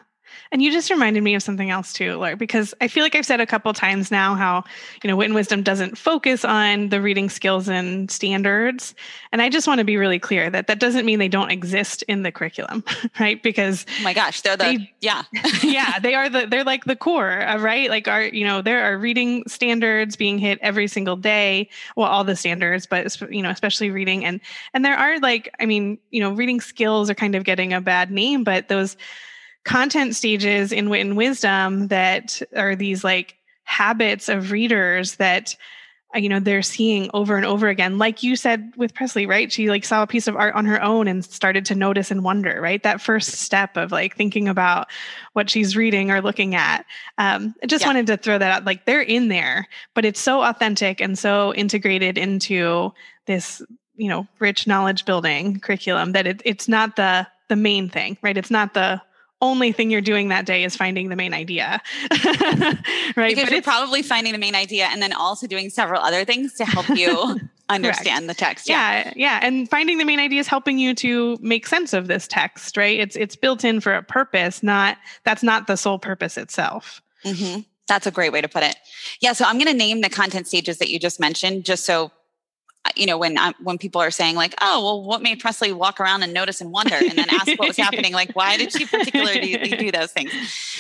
And 0.52 0.62
you 0.62 0.72
just 0.72 0.90
reminded 0.90 1.24
me 1.24 1.36
of 1.36 1.44
something 1.44 1.70
else 1.70 1.94
too, 1.94 2.16
Laura, 2.18 2.38
because 2.38 2.74
I 2.82 2.88
feel 2.88 3.04
like 3.04 3.16
I've 3.16 3.26
said 3.26 3.42
a 3.42 3.46
couple 3.46 3.72
times 3.74 4.12
now 4.12 4.36
how, 4.36 4.64
you 5.04 5.08
know, 5.10 5.16
Wit 5.16 5.26
and 5.26 5.36
Wisdom 5.36 5.64
doesn't 5.64 5.98
focus 5.98 6.46
on 6.46 6.90
the 6.90 7.02
reading 7.02 7.30
skills 7.30 7.68
and 7.68 8.10
standards. 8.10 8.96
And 9.32 9.42
I 9.42 9.50
just 9.50 9.68
want 9.68 9.80
to 9.80 9.86
be 9.86 9.98
really 9.98 10.20
clear 10.20 10.50
that 10.50 10.68
that 10.68 10.80
doesn't 10.80 11.06
mean 11.06 11.20
they 11.20 11.28
don't 11.28 11.52
exist 11.52 12.04
in 12.04 12.24
the 12.24 12.32
curriculum, 12.32 12.84
right? 13.20 13.42
Because 13.42 13.86
Oh 14.00 14.04
my 14.04 14.14
gosh, 14.14 14.42
they're 14.42 14.58
the, 14.58 14.64
They- 14.64 14.94
yeah. 15.02 15.24
yeah, 15.64 16.00
they 16.00 16.14
are 16.16 16.30
the 16.30 16.46
they're 16.48 16.64
like 16.64 16.86
the 16.86 16.96
core, 16.96 17.44
right? 17.60 17.90
Like 17.90 18.08
our, 18.08 18.24
you 18.24 18.46
know, 18.46 18.62
there 18.62 18.84
are 18.84 18.98
reading 18.98 19.44
standards 19.48 20.16
being 20.16 20.38
hit 20.38 20.60
every 20.62 20.88
single 20.88 21.16
day. 21.16 21.70
Well, 21.96 22.08
all 22.08 22.24
the 22.24 22.36
standards, 22.36 22.86
but 22.86 23.20
you 23.32 23.42
know, 23.42 23.50
especially 23.50 23.90
reading 23.92 24.26
and 24.26 24.40
and 24.74 24.84
there 24.86 24.96
are 24.98 25.20
like, 25.20 25.54
I 25.60 25.66
mean, 25.66 25.98
you 26.12 26.22
know, 26.22 26.32
reading 26.32 26.62
skills 26.62 27.10
are 27.10 27.16
kind 27.16 27.36
of 27.36 27.44
getting 27.44 27.74
a 27.74 27.82
bad 27.82 28.12
name, 28.12 28.44
but 28.44 28.68
those 28.68 28.98
content 29.68 30.16
stages 30.16 30.72
in 30.72 30.90
wit 30.90 31.02
and 31.02 31.18
wisdom 31.18 31.90
that 31.90 32.42
are 32.56 32.76
these 32.76 33.04
like 33.04 33.36
habits 33.64 34.30
of 34.30 34.52
readers 34.52 35.18
that 35.18 35.56
uh, 36.16 36.20
you 36.20 36.30
know 36.30 36.40
they're 36.40 36.62
seeing 36.62 37.10
over 37.14 37.36
and 37.36 37.46
over 37.46 37.68
again. 37.68 37.98
Like 37.98 38.24
you 38.24 38.38
said 38.38 38.72
with 38.78 38.94
presley 38.94 39.26
right? 39.26 39.52
She 39.52 39.70
like 39.70 39.84
saw 39.84 40.04
a 40.04 40.08
piece 40.08 40.26
of 40.30 40.38
art 40.38 40.56
on 40.56 40.64
her 40.66 40.82
own 40.82 41.06
and 41.10 41.24
started 41.26 41.66
to 41.66 41.76
notice 41.76 42.12
and 42.12 42.24
wonder 42.24 42.62
right? 42.62 42.82
That 42.82 43.02
first 43.02 43.32
step 43.34 43.76
of 43.76 43.92
like 43.92 44.16
thinking 44.16 44.48
about 44.48 44.88
what 45.34 45.50
she's 45.50 45.76
reading 45.76 46.12
or 46.12 46.22
looking 46.22 46.56
at. 46.56 46.86
Um, 47.18 47.54
i 47.62 47.66
just 47.68 47.82
Yeah. 47.82 47.90
wanted 47.90 48.08
to 48.08 48.16
throw 48.18 48.38
that 48.38 48.52
out 48.52 48.64
like 48.66 48.86
they're 48.86 49.02
in 49.02 49.28
there 49.28 49.68
but 49.94 50.06
it's 50.06 50.22
so 50.22 50.44
authentic 50.44 51.02
and 51.02 51.20
so 51.20 51.54
integrated 51.56 52.18
into 52.18 52.94
this 53.26 53.62
you 53.98 54.08
know 54.08 54.26
rich 54.40 54.66
knowledge 54.66 55.04
building 55.04 55.60
curriculum 55.60 56.14
that 56.14 56.26
it, 56.26 56.42
it's 56.46 56.70
not 56.70 56.96
the 56.96 57.28
the 57.50 57.58
main 57.58 57.90
thing 57.90 58.18
right? 58.22 58.38
It's 58.38 58.52
not 58.52 58.74
the 58.74 59.02
only 59.42 59.72
thing 59.72 59.92
you're 59.92 60.02
doing 60.02 60.30
that 60.30 60.46
day 60.46 60.64
is 60.64 60.76
finding 60.76 61.10
the 61.10 61.16
main 61.16 61.34
idea 61.34 61.82
right 62.12 63.36
Because 63.36 63.44
but 63.46 63.52
you're 63.52 63.62
probably 63.62 64.02
finding 64.02 64.34
the 64.34 64.40
main 64.40 64.56
idea 64.56 64.88
and 64.92 65.02
then 65.02 65.14
also 65.14 65.48
doing 65.48 65.70
several 65.70 66.02
other 66.02 66.26
things 66.26 66.54
to 66.56 66.66
help 66.66 66.90
you 66.90 67.40
understand 67.70 68.30
the 68.30 68.34
text. 68.34 68.68
yeah 68.70 69.12
yeah 69.16 69.40
and 69.42 69.70
finding 69.70 69.98
the 69.98 70.06
main 70.06 70.20
idea 70.20 70.40
is 70.40 70.48
helping 70.48 70.80
you 70.80 70.96
to 70.96 71.38
make 71.42 71.68
sense 71.68 71.94
of 71.94 72.08
this 72.08 72.28
text 72.28 72.78
right 72.78 73.00
it's 73.00 73.16
it's 73.16 73.36
built 73.36 73.64
in 73.64 73.80
for 73.82 73.94
a 73.94 74.02
purpose 74.04 74.64
not 74.64 74.98
that's 75.24 75.44
not 75.44 75.68
the 75.68 75.76
sole 75.76 76.00
purpose 76.00 76.38
itself 76.38 77.02
hmm 77.24 77.60
That's 77.88 78.08
a 78.08 78.12
great 78.12 78.32
way 78.34 78.42
to 78.42 78.50
put 78.50 78.64
it. 78.64 78.76
Yeah. 79.22 79.32
So 79.34 79.46
I'm 79.46 79.56
going 79.58 79.72
to 79.72 79.74
name 79.74 80.02
the 80.02 80.10
content 80.10 80.46
stages 80.46 80.78
that 80.80 80.90
you 80.90 81.00
just 81.00 81.22
mentioned, 81.22 81.64
just 81.64 81.86
so 81.86 82.12
you 82.96 83.06
know 83.06 83.18
when 83.18 83.38
i 83.38 83.54
when 83.62 83.78
people 83.78 84.02
are 84.02 84.12
saying 84.12 84.36
like, 84.36 84.54
"Oh, 84.62 84.84
well, 84.84 85.04
what 85.04 85.22
made 85.22 85.40
Presley 85.40 85.72
walk 85.72 86.00
around 86.00 86.24
and 86.24 86.34
notice 86.34 86.62
and 86.62 86.72
wonder," 86.72 86.96
and 86.96 87.18
then 87.18 87.30
ask 87.30 87.48
what 87.58 87.68
was 87.68 87.78
happening, 87.78 88.14
like, 88.14 88.36
why 88.36 88.58
did 88.58 88.72
she 88.72 88.86
particularly 88.86 89.58
do 89.58 89.92
those 89.92 90.12
things? 90.12 90.32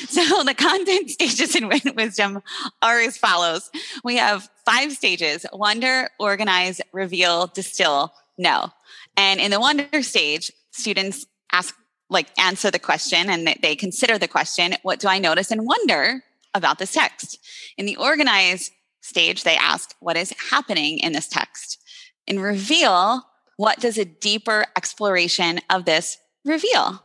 So 0.09 0.43
the 0.43 0.53
content 0.53 1.09
stages 1.17 1.55
in 1.55 1.69
Wisdom 1.95 2.41
are 2.81 2.99
as 2.99 3.17
follows: 3.17 3.69
We 4.03 4.17
have 4.17 4.49
five 4.65 4.93
stages: 4.93 5.45
wonder, 5.53 6.09
organize, 6.19 6.81
reveal, 6.93 7.47
distill, 7.47 8.13
know. 8.37 8.71
And 9.15 9.39
in 9.39 9.51
the 9.51 9.59
wonder 9.59 10.01
stage, 10.01 10.51
students 10.71 11.25
ask 11.51 11.75
like 12.09 12.27
answer 12.39 12.71
the 12.71 12.79
question 12.79 13.29
and 13.29 13.47
they- 13.47 13.59
they 13.61 13.75
consider 13.75 14.17
the 14.17 14.27
question 14.29 14.75
what 14.83 14.99
do 14.99 15.07
i 15.09 15.19
notice 15.19 15.51
and 15.51 15.65
wonder 15.65 16.23
about 16.53 16.79
this 16.79 16.93
text? 16.93 17.39
In 17.77 17.85
the 17.85 17.97
organize 17.97 18.71
stage 19.01 19.43
they 19.43 19.55
ask 19.57 19.93
what 19.99 20.17
is 20.17 20.33
happening 20.49 20.99
in 20.99 21.11
this 21.13 21.27
text 21.27 21.79
in 22.27 22.39
reveal 22.39 23.23
what 23.57 23.79
does 23.79 23.97
a 23.97 24.05
deeper 24.05 24.65
exploration 24.75 25.59
of 25.69 25.85
this 25.85 26.17
reveal? 26.45 27.03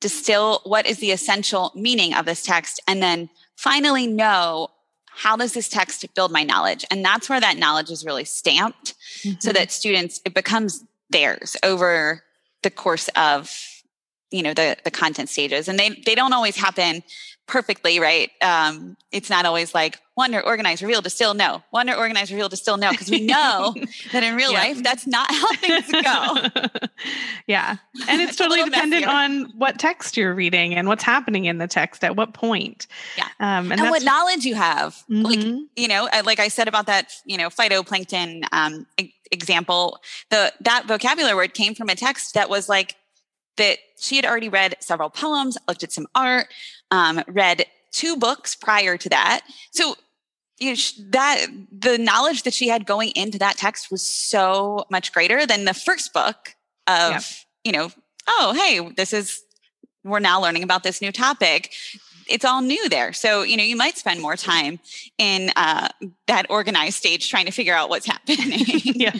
Distill 0.00 0.60
what 0.64 0.86
is 0.86 0.98
the 0.98 1.10
essential 1.10 1.72
meaning 1.74 2.14
of 2.14 2.24
this 2.24 2.42
text 2.42 2.80
and 2.86 3.02
then 3.02 3.28
finally 3.56 4.06
know 4.06 4.68
how 5.12 5.36
does 5.36 5.52
this 5.52 5.68
text 5.68 6.06
build 6.14 6.30
my 6.30 6.44
knowledge? 6.44 6.84
And 6.90 7.04
that's 7.04 7.28
where 7.28 7.40
that 7.40 7.58
knowledge 7.58 7.90
is 7.90 8.06
really 8.06 8.24
stamped 8.24 8.94
so 9.22 9.28
mm-hmm. 9.28 9.50
that 9.50 9.72
students 9.72 10.20
it 10.24 10.32
becomes 10.32 10.84
theirs 11.10 11.56
over 11.62 12.22
the 12.62 12.70
course 12.70 13.08
of 13.16 13.52
you 14.30 14.42
know 14.42 14.54
the 14.54 14.76
the 14.84 14.90
content 14.90 15.28
stages. 15.28 15.68
And 15.68 15.78
they 15.78 15.90
they 16.06 16.14
don't 16.14 16.32
always 16.32 16.56
happen 16.56 17.02
perfectly 17.50 17.98
right 17.98 18.30
um 18.42 18.96
it's 19.10 19.28
not 19.28 19.44
always 19.44 19.74
like 19.74 19.98
wonder 20.16 20.40
organize 20.40 20.80
reveal 20.82 21.00
distill 21.02 21.34
know 21.34 21.62
wonder 21.72 21.92
organize 21.94 22.30
reveal 22.30 22.48
distill 22.48 22.76
know 22.76 22.90
because 22.92 23.10
we 23.10 23.20
know 23.26 23.74
that 24.12 24.22
in 24.22 24.36
real 24.36 24.52
Yeah. 24.52 24.58
life 24.60 24.82
that's 24.84 25.04
not 25.06 25.28
how 25.30 25.52
things 25.54 25.90
go 25.90 26.68
yeah 27.48 27.76
and 28.08 28.20
it's 28.22 28.30
It's 28.30 28.36
totally 28.38 28.62
dependent 28.62 29.02
messier. 29.06 29.08
on 29.08 29.44
what 29.58 29.78
text 29.80 30.16
you're 30.16 30.34
reading 30.34 30.74
and 30.76 30.86
what's 30.86 31.02
happening 31.02 31.46
in 31.46 31.58
the 31.58 31.66
text 31.66 32.04
at 32.04 32.14
what 32.16 32.34
point 32.34 32.86
Yeah. 33.16 33.24
um 33.40 33.72
and, 33.72 33.80
and, 33.80 33.90
what 33.90 34.02
knowledge 34.04 34.44
you 34.44 34.54
have 34.54 35.02
like 35.08 35.38
Mhm. 35.40 35.62
you 35.76 35.88
know 35.88 36.08
like 36.24 36.38
i 36.38 36.48
said 36.48 36.68
about 36.68 36.86
that 36.86 37.12
you 37.24 37.36
know 37.36 37.48
phytoplankton 37.48 38.44
um, 38.52 38.86
example 39.32 39.98
the 40.30 40.52
that 40.60 40.86
vocabulary 40.86 41.34
word 41.34 41.54
came 41.54 41.74
from 41.74 41.88
a 41.88 41.94
text 41.96 42.34
that 42.34 42.48
was 42.48 42.68
like 42.68 42.94
that 43.60 43.78
she 43.98 44.16
had 44.16 44.24
already 44.24 44.48
read 44.48 44.76
several 44.80 45.10
poems 45.10 45.56
looked 45.68 45.82
at 45.82 45.92
some 45.92 46.06
art 46.14 46.46
um, 46.90 47.22
read 47.28 47.64
two 47.92 48.16
books 48.16 48.54
prior 48.54 48.96
to 48.96 49.08
that 49.08 49.42
so 49.70 49.94
you 50.58 50.70
know, 50.72 50.76
that 51.10 51.46
the 51.72 51.96
knowledge 51.96 52.42
that 52.42 52.52
she 52.52 52.68
had 52.68 52.84
going 52.84 53.10
into 53.16 53.38
that 53.38 53.56
text 53.56 53.90
was 53.90 54.02
so 54.02 54.84
much 54.90 55.12
greater 55.12 55.46
than 55.46 55.64
the 55.64 55.74
first 55.74 56.12
book 56.12 56.54
of 56.86 57.12
Yep. 57.12 57.22
you 57.64 57.72
know 57.72 57.90
oh 58.28 58.54
hey 58.54 58.92
this 58.96 59.12
is 59.12 59.42
we're 60.04 60.18
now 60.18 60.40
learning 60.40 60.62
about 60.62 60.82
this 60.82 61.00
new 61.00 61.12
topic 61.12 61.72
it's 62.30 62.44
all 62.44 62.62
new 62.62 62.88
there. 62.88 63.12
So, 63.12 63.42
you 63.42 63.56
know, 63.56 63.64
you 63.64 63.76
might 63.76 63.98
spend 63.98 64.22
more 64.22 64.36
time 64.36 64.78
in 65.18 65.50
uh, 65.56 65.88
that 66.28 66.46
organized 66.48 66.96
stage 66.96 67.28
trying 67.28 67.46
to 67.46 67.52
figure 67.52 67.74
out 67.74 67.90
what's 67.90 68.06
happening. 68.14 68.64
yeah 68.84 69.12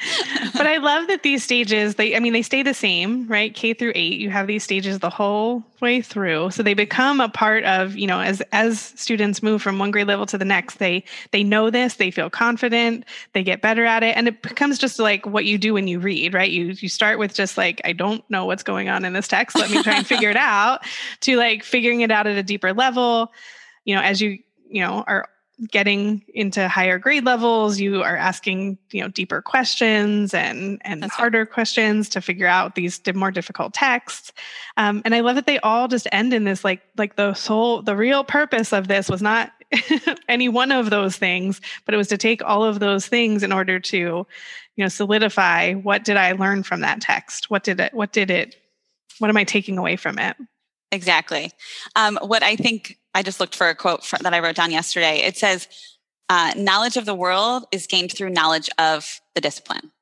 but 0.52 0.66
I 0.66 0.78
love 0.78 1.06
that 1.06 1.22
these 1.22 1.44
stages, 1.44 1.94
they, 1.94 2.16
I 2.16 2.18
mean, 2.18 2.32
they 2.32 2.42
stay 2.42 2.62
the 2.62 2.74
same, 2.74 3.26
right? 3.28 3.54
K 3.54 3.74
through 3.74 3.92
eight, 3.94 4.18
you 4.18 4.28
have 4.30 4.46
these 4.46 4.64
stages 4.64 4.98
the 4.98 5.08
whole 5.08 5.62
way 5.80 6.02
through. 6.02 6.50
So 6.50 6.62
they 6.62 6.74
become 6.74 7.20
a 7.20 7.28
part 7.28 7.64
of, 7.64 7.96
you 7.96 8.06
know, 8.06 8.20
as, 8.20 8.42
as 8.52 8.80
students 8.80 9.42
move 9.42 9.62
from 9.62 9.78
one 9.78 9.92
grade 9.92 10.08
level 10.08 10.26
to 10.26 10.36
the 10.36 10.44
next, 10.44 10.76
they, 10.76 11.04
they 11.30 11.44
know 11.44 11.70
this, 11.70 11.94
they 11.94 12.10
feel 12.10 12.28
confident, 12.28 13.04
they 13.32 13.42
get 13.42 13.62
better 13.62 13.84
at 13.84 14.02
it. 14.02 14.16
And 14.16 14.26
it 14.26 14.42
becomes 14.42 14.78
just 14.78 14.98
like 14.98 15.26
what 15.26 15.44
you 15.44 15.58
do 15.58 15.74
when 15.74 15.86
you 15.86 16.00
read, 16.00 16.34
right? 16.34 16.50
You, 16.50 16.74
you 16.76 16.88
start 16.88 17.18
with 17.18 17.32
just 17.32 17.56
like, 17.56 17.80
I 17.84 17.92
don't 17.92 18.28
know 18.28 18.44
what's 18.46 18.64
going 18.64 18.88
on 18.88 19.04
in 19.04 19.12
this 19.12 19.28
text. 19.28 19.56
Let 19.56 19.70
me 19.70 19.82
try 19.82 19.96
and 19.96 20.06
figure 20.06 20.30
it 20.30 20.36
out 20.36 20.84
to 21.20 21.36
like 21.36 21.62
figuring 21.62 22.00
it 22.00 22.10
out 22.10 22.26
at 22.26 22.36
a 22.36 22.42
deeper 22.42 22.72
level. 22.72 23.32
You 23.84 23.94
know, 23.94 24.02
as 24.02 24.20
you, 24.20 24.38
you 24.68 24.82
know, 24.82 25.04
are 25.06 25.28
getting 25.70 26.22
into 26.34 26.68
higher 26.68 26.98
grade 26.98 27.24
levels 27.24 27.78
you 27.78 28.02
are 28.02 28.16
asking 28.16 28.76
you 28.90 29.00
know 29.00 29.08
deeper 29.08 29.40
questions 29.40 30.34
and 30.34 30.80
and 30.84 31.02
That's 31.02 31.14
harder 31.14 31.40
right. 31.40 31.50
questions 31.50 32.08
to 32.10 32.20
figure 32.20 32.46
out 32.46 32.74
these 32.74 33.00
more 33.14 33.30
difficult 33.30 33.72
texts. 33.72 34.32
Um, 34.76 35.02
and 35.04 35.14
i 35.14 35.20
love 35.20 35.36
that 35.36 35.46
they 35.46 35.60
all 35.60 35.86
just 35.86 36.08
end 36.10 36.34
in 36.34 36.44
this 36.44 36.64
like 36.64 36.82
like 36.96 37.16
the 37.16 37.32
whole 37.32 37.82
the 37.82 37.96
real 37.96 38.24
purpose 38.24 38.72
of 38.72 38.88
this 38.88 39.08
was 39.08 39.22
not 39.22 39.52
any 40.28 40.48
one 40.48 40.72
of 40.72 40.90
those 40.90 41.16
things 41.16 41.60
but 41.84 41.94
it 41.94 41.98
was 41.98 42.08
to 42.08 42.18
take 42.18 42.42
all 42.42 42.64
of 42.64 42.80
those 42.80 43.06
things 43.06 43.42
in 43.42 43.52
order 43.52 43.78
to 43.78 44.26
you 44.76 44.84
know 44.84 44.88
solidify 44.88 45.72
what 45.74 46.04
did 46.04 46.16
i 46.16 46.32
learn 46.32 46.62
from 46.62 46.80
that 46.80 47.00
text? 47.00 47.50
What 47.50 47.62
did 47.62 47.78
it 47.80 47.94
what 47.94 48.12
did 48.12 48.30
it 48.30 48.56
what 49.18 49.30
am 49.30 49.36
i 49.36 49.44
taking 49.44 49.78
away 49.78 49.96
from 49.96 50.18
it? 50.18 50.36
Exactly. 50.90 51.52
Um, 51.94 52.18
what 52.22 52.42
i 52.42 52.56
think 52.56 52.98
I 53.14 53.22
just 53.22 53.40
looked 53.40 53.54
for 53.54 53.68
a 53.68 53.74
quote 53.74 54.04
for, 54.04 54.18
that 54.18 54.34
I 54.34 54.40
wrote 54.40 54.56
down 54.56 54.70
yesterday. 54.70 55.18
It 55.18 55.36
says, 55.36 55.68
uh, 56.28 56.52
knowledge 56.56 56.96
of 56.96 57.04
the 57.04 57.14
world 57.14 57.64
is 57.70 57.86
gained 57.86 58.12
through 58.12 58.30
knowledge 58.30 58.68
of 58.78 59.20
the 59.34 59.40
discipline. 59.40 59.92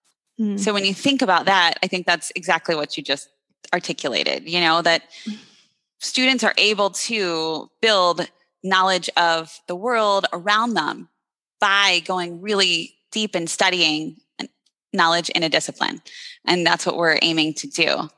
Mm. 0.40 0.58
So 0.58 0.72
when 0.72 0.84
you 0.84 0.94
think 0.94 1.20
about 1.20 1.46
that, 1.46 1.74
I 1.82 1.88
think 1.88 2.06
that's 2.06 2.32
exactly 2.34 2.74
what 2.74 2.96
you 2.96 3.02
just 3.02 3.28
articulated, 3.72 4.48
you 4.48 4.60
know, 4.60 4.82
that 4.82 5.02
students 5.98 6.44
are 6.44 6.54
able 6.56 6.90
to 6.90 7.70
build 7.80 8.28
knowledge 8.64 9.10
of 9.16 9.60
the 9.66 9.76
world 9.76 10.26
around 10.32 10.74
them 10.74 11.08
by 11.60 12.02
going 12.04 12.40
really 12.40 12.94
deep 13.10 13.34
and 13.34 13.48
studying 13.48 14.16
knowledge 14.92 15.30
in 15.30 15.42
a 15.42 15.48
discipline. 15.48 16.02
And 16.44 16.66
that's 16.66 16.86
what 16.86 16.96
we're 16.96 17.18
aiming 17.22 17.54
to 17.54 17.66
do. 17.66 18.10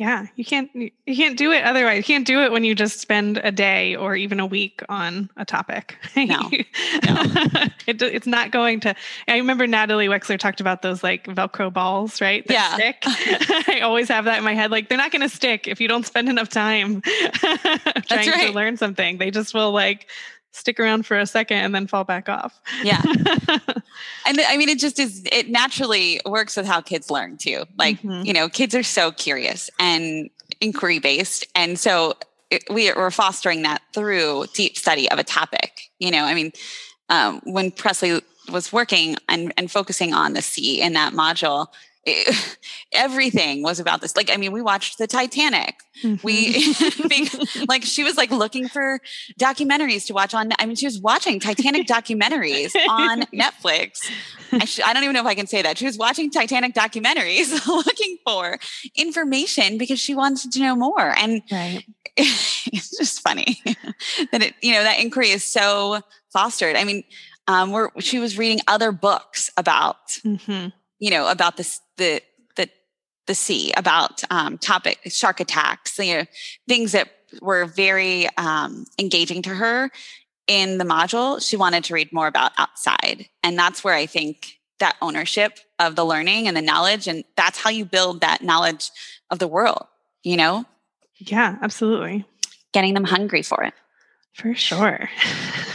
Yeah, 0.00 0.28
you 0.34 0.46
can't 0.46 0.74
you 0.74 0.90
can't 1.14 1.36
do 1.36 1.52
it 1.52 1.62
otherwise. 1.62 1.98
You 1.98 2.04
can't 2.04 2.26
do 2.26 2.40
it 2.42 2.50
when 2.50 2.64
you 2.64 2.74
just 2.74 3.00
spend 3.00 3.36
a 3.36 3.52
day 3.52 3.96
or 3.96 4.16
even 4.16 4.40
a 4.40 4.46
week 4.46 4.82
on 4.88 5.28
a 5.36 5.44
topic. 5.44 5.98
No, 6.16 6.48
no. 6.48 6.50
it, 7.86 8.00
it's 8.00 8.26
not 8.26 8.50
going 8.50 8.80
to. 8.80 8.94
I 9.28 9.36
remember 9.36 9.66
Natalie 9.66 10.06
Wexler 10.06 10.38
talked 10.38 10.60
about 10.60 10.80
those 10.80 11.02
like 11.02 11.24
Velcro 11.24 11.70
balls, 11.70 12.20
right? 12.22 12.46
That 12.46 12.54
yeah. 12.54 12.74
stick. 12.74 13.02
I 13.68 13.80
always 13.80 14.08
have 14.08 14.24
that 14.24 14.38
in 14.38 14.44
my 14.44 14.54
head. 14.54 14.70
Like 14.70 14.88
they're 14.88 14.98
not 14.98 15.12
going 15.12 15.22
to 15.22 15.28
stick 15.28 15.68
if 15.68 15.80
you 15.82 15.88
don't 15.88 16.06
spend 16.06 16.30
enough 16.30 16.48
time 16.48 17.02
trying 17.02 18.30
right. 18.30 18.46
to 18.46 18.52
learn 18.52 18.78
something. 18.78 19.18
They 19.18 19.30
just 19.30 19.52
will 19.52 19.72
like 19.72 20.06
stick 20.52 20.80
around 20.80 21.06
for 21.06 21.18
a 21.18 21.26
second 21.26 21.58
and 21.58 21.74
then 21.74 21.86
fall 21.86 22.04
back 22.04 22.28
off. 22.28 22.60
Yeah. 22.82 23.00
and 24.26 24.40
I 24.40 24.56
mean, 24.56 24.68
it 24.68 24.78
just 24.78 24.98
is, 24.98 25.22
it 25.30 25.48
naturally 25.48 26.20
works 26.26 26.56
with 26.56 26.66
how 26.66 26.80
kids 26.80 27.10
learn 27.10 27.36
too. 27.36 27.64
Like, 27.78 27.98
mm-hmm. 27.98 28.24
you 28.26 28.32
know, 28.32 28.48
kids 28.48 28.74
are 28.74 28.82
so 28.82 29.12
curious 29.12 29.70
and 29.78 30.28
inquiry 30.60 30.98
based. 30.98 31.46
And 31.54 31.78
so 31.78 32.14
it, 32.50 32.64
we, 32.70 32.92
we're 32.92 33.10
fostering 33.10 33.62
that 33.62 33.82
through 33.92 34.46
deep 34.54 34.76
study 34.76 35.10
of 35.10 35.18
a 35.18 35.24
topic. 35.24 35.90
You 35.98 36.10
know, 36.10 36.24
I 36.24 36.34
mean, 36.34 36.52
um, 37.08 37.40
when 37.44 37.70
Presley 37.70 38.20
was 38.52 38.72
working 38.72 39.16
and, 39.28 39.52
and 39.56 39.70
focusing 39.70 40.12
on 40.12 40.32
the 40.32 40.42
sea 40.42 40.80
in 40.82 40.94
that 40.94 41.12
module, 41.12 41.68
it, 42.04 42.58
everything 42.92 43.62
was 43.62 43.80
about 43.80 44.00
this. 44.00 44.16
Like, 44.16 44.30
I 44.30 44.36
mean, 44.36 44.52
we 44.52 44.62
watched 44.62 44.98
the 44.98 45.06
Titanic. 45.06 45.76
Mm-hmm. 46.02 46.26
We 47.10 47.66
like 47.66 47.82
she 47.82 48.04
was 48.04 48.16
like 48.16 48.30
looking 48.30 48.68
for 48.68 49.00
documentaries 49.38 50.06
to 50.06 50.14
watch 50.14 50.34
on. 50.34 50.50
I 50.58 50.66
mean, 50.66 50.76
she 50.76 50.86
was 50.86 51.00
watching 51.00 51.40
Titanic 51.40 51.86
documentaries 51.86 52.74
on 52.88 53.22
Netflix. 53.34 54.10
I, 54.52 54.64
sh- 54.64 54.80
I 54.84 54.92
don't 54.92 55.02
even 55.02 55.14
know 55.14 55.20
if 55.20 55.26
I 55.26 55.34
can 55.34 55.46
say 55.46 55.62
that. 55.62 55.76
She 55.76 55.86
was 55.86 55.98
watching 55.98 56.30
Titanic 56.30 56.74
documentaries, 56.74 57.66
looking 57.66 58.18
for 58.24 58.58
information 58.96 59.76
because 59.76 59.98
she 59.98 60.14
wanted 60.14 60.52
to 60.52 60.60
know 60.60 60.76
more. 60.76 61.14
And 61.16 61.42
right. 61.50 61.84
it's 62.16 62.96
just 62.96 63.20
funny 63.20 63.60
that 64.32 64.42
it, 64.42 64.54
you 64.62 64.72
know, 64.72 64.82
that 64.82 65.00
inquiry 65.00 65.30
is 65.30 65.44
so 65.44 66.00
fostered. 66.32 66.76
I 66.76 66.84
mean, 66.84 67.02
um, 67.48 67.72
we're, 67.72 67.90
she 67.98 68.18
was 68.18 68.38
reading 68.38 68.60
other 68.68 68.92
books 68.92 69.50
about. 69.56 70.08
Mm-hmm 70.24 70.68
you 71.00 71.10
know, 71.10 71.28
about 71.28 71.56
this, 71.56 71.80
the, 72.00 72.20
the, 72.56 72.68
the 73.26 73.34
sea, 73.34 73.72
about 73.76 74.24
um, 74.30 74.58
topic, 74.58 74.98
shark 75.06 75.38
attacks, 75.38 75.98
you 75.98 76.16
know, 76.16 76.24
things 76.66 76.92
that 76.92 77.08
were 77.40 77.66
very 77.66 78.28
um, 78.36 78.86
engaging 78.98 79.42
to 79.42 79.50
her 79.50 79.90
in 80.48 80.78
the 80.78 80.84
module. 80.84 81.40
She 81.46 81.56
wanted 81.56 81.84
to 81.84 81.94
read 81.94 82.12
more 82.12 82.26
about 82.26 82.52
outside. 82.58 83.28
And 83.44 83.56
that's 83.56 83.84
where 83.84 83.94
I 83.94 84.06
think 84.06 84.58
that 84.80 84.96
ownership 85.00 85.60
of 85.78 85.94
the 85.94 86.04
learning 86.04 86.48
and 86.48 86.56
the 86.56 86.62
knowledge, 86.62 87.06
and 87.06 87.22
that's 87.36 87.58
how 87.58 87.70
you 87.70 87.84
build 87.84 88.22
that 88.22 88.42
knowledge 88.42 88.90
of 89.30 89.38
the 89.38 89.46
world, 89.46 89.86
you 90.24 90.36
know? 90.36 90.64
Yeah, 91.18 91.56
absolutely. 91.62 92.24
Getting 92.72 92.94
them 92.94 93.04
hungry 93.04 93.42
for 93.42 93.62
it. 93.62 93.74
For 94.32 94.54
sure. 94.54 95.10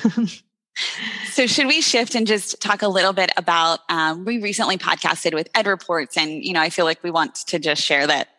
So, 1.32 1.48
should 1.48 1.68
we 1.68 1.82
shift 1.82 2.16
and 2.16 2.28
just 2.28 2.62
talk 2.62 2.82
a 2.82 2.88
little 2.88 3.14
bit 3.14 3.32
about? 3.38 3.80
Um, 3.90 4.26
we 4.26 4.42
recently 4.42 4.78
podcasted 4.78 5.34
with 5.34 5.50
Ed 5.56 5.68
Reports, 5.68 6.18
and 6.18 6.44
you 6.44 6.54
know, 6.54 6.62
I 6.62 6.70
feel 6.70 6.86
like 6.86 7.04
we 7.04 7.12
want 7.12 7.36
to 7.48 7.60
just 7.60 7.82
share 7.82 8.06
that. 8.08 8.30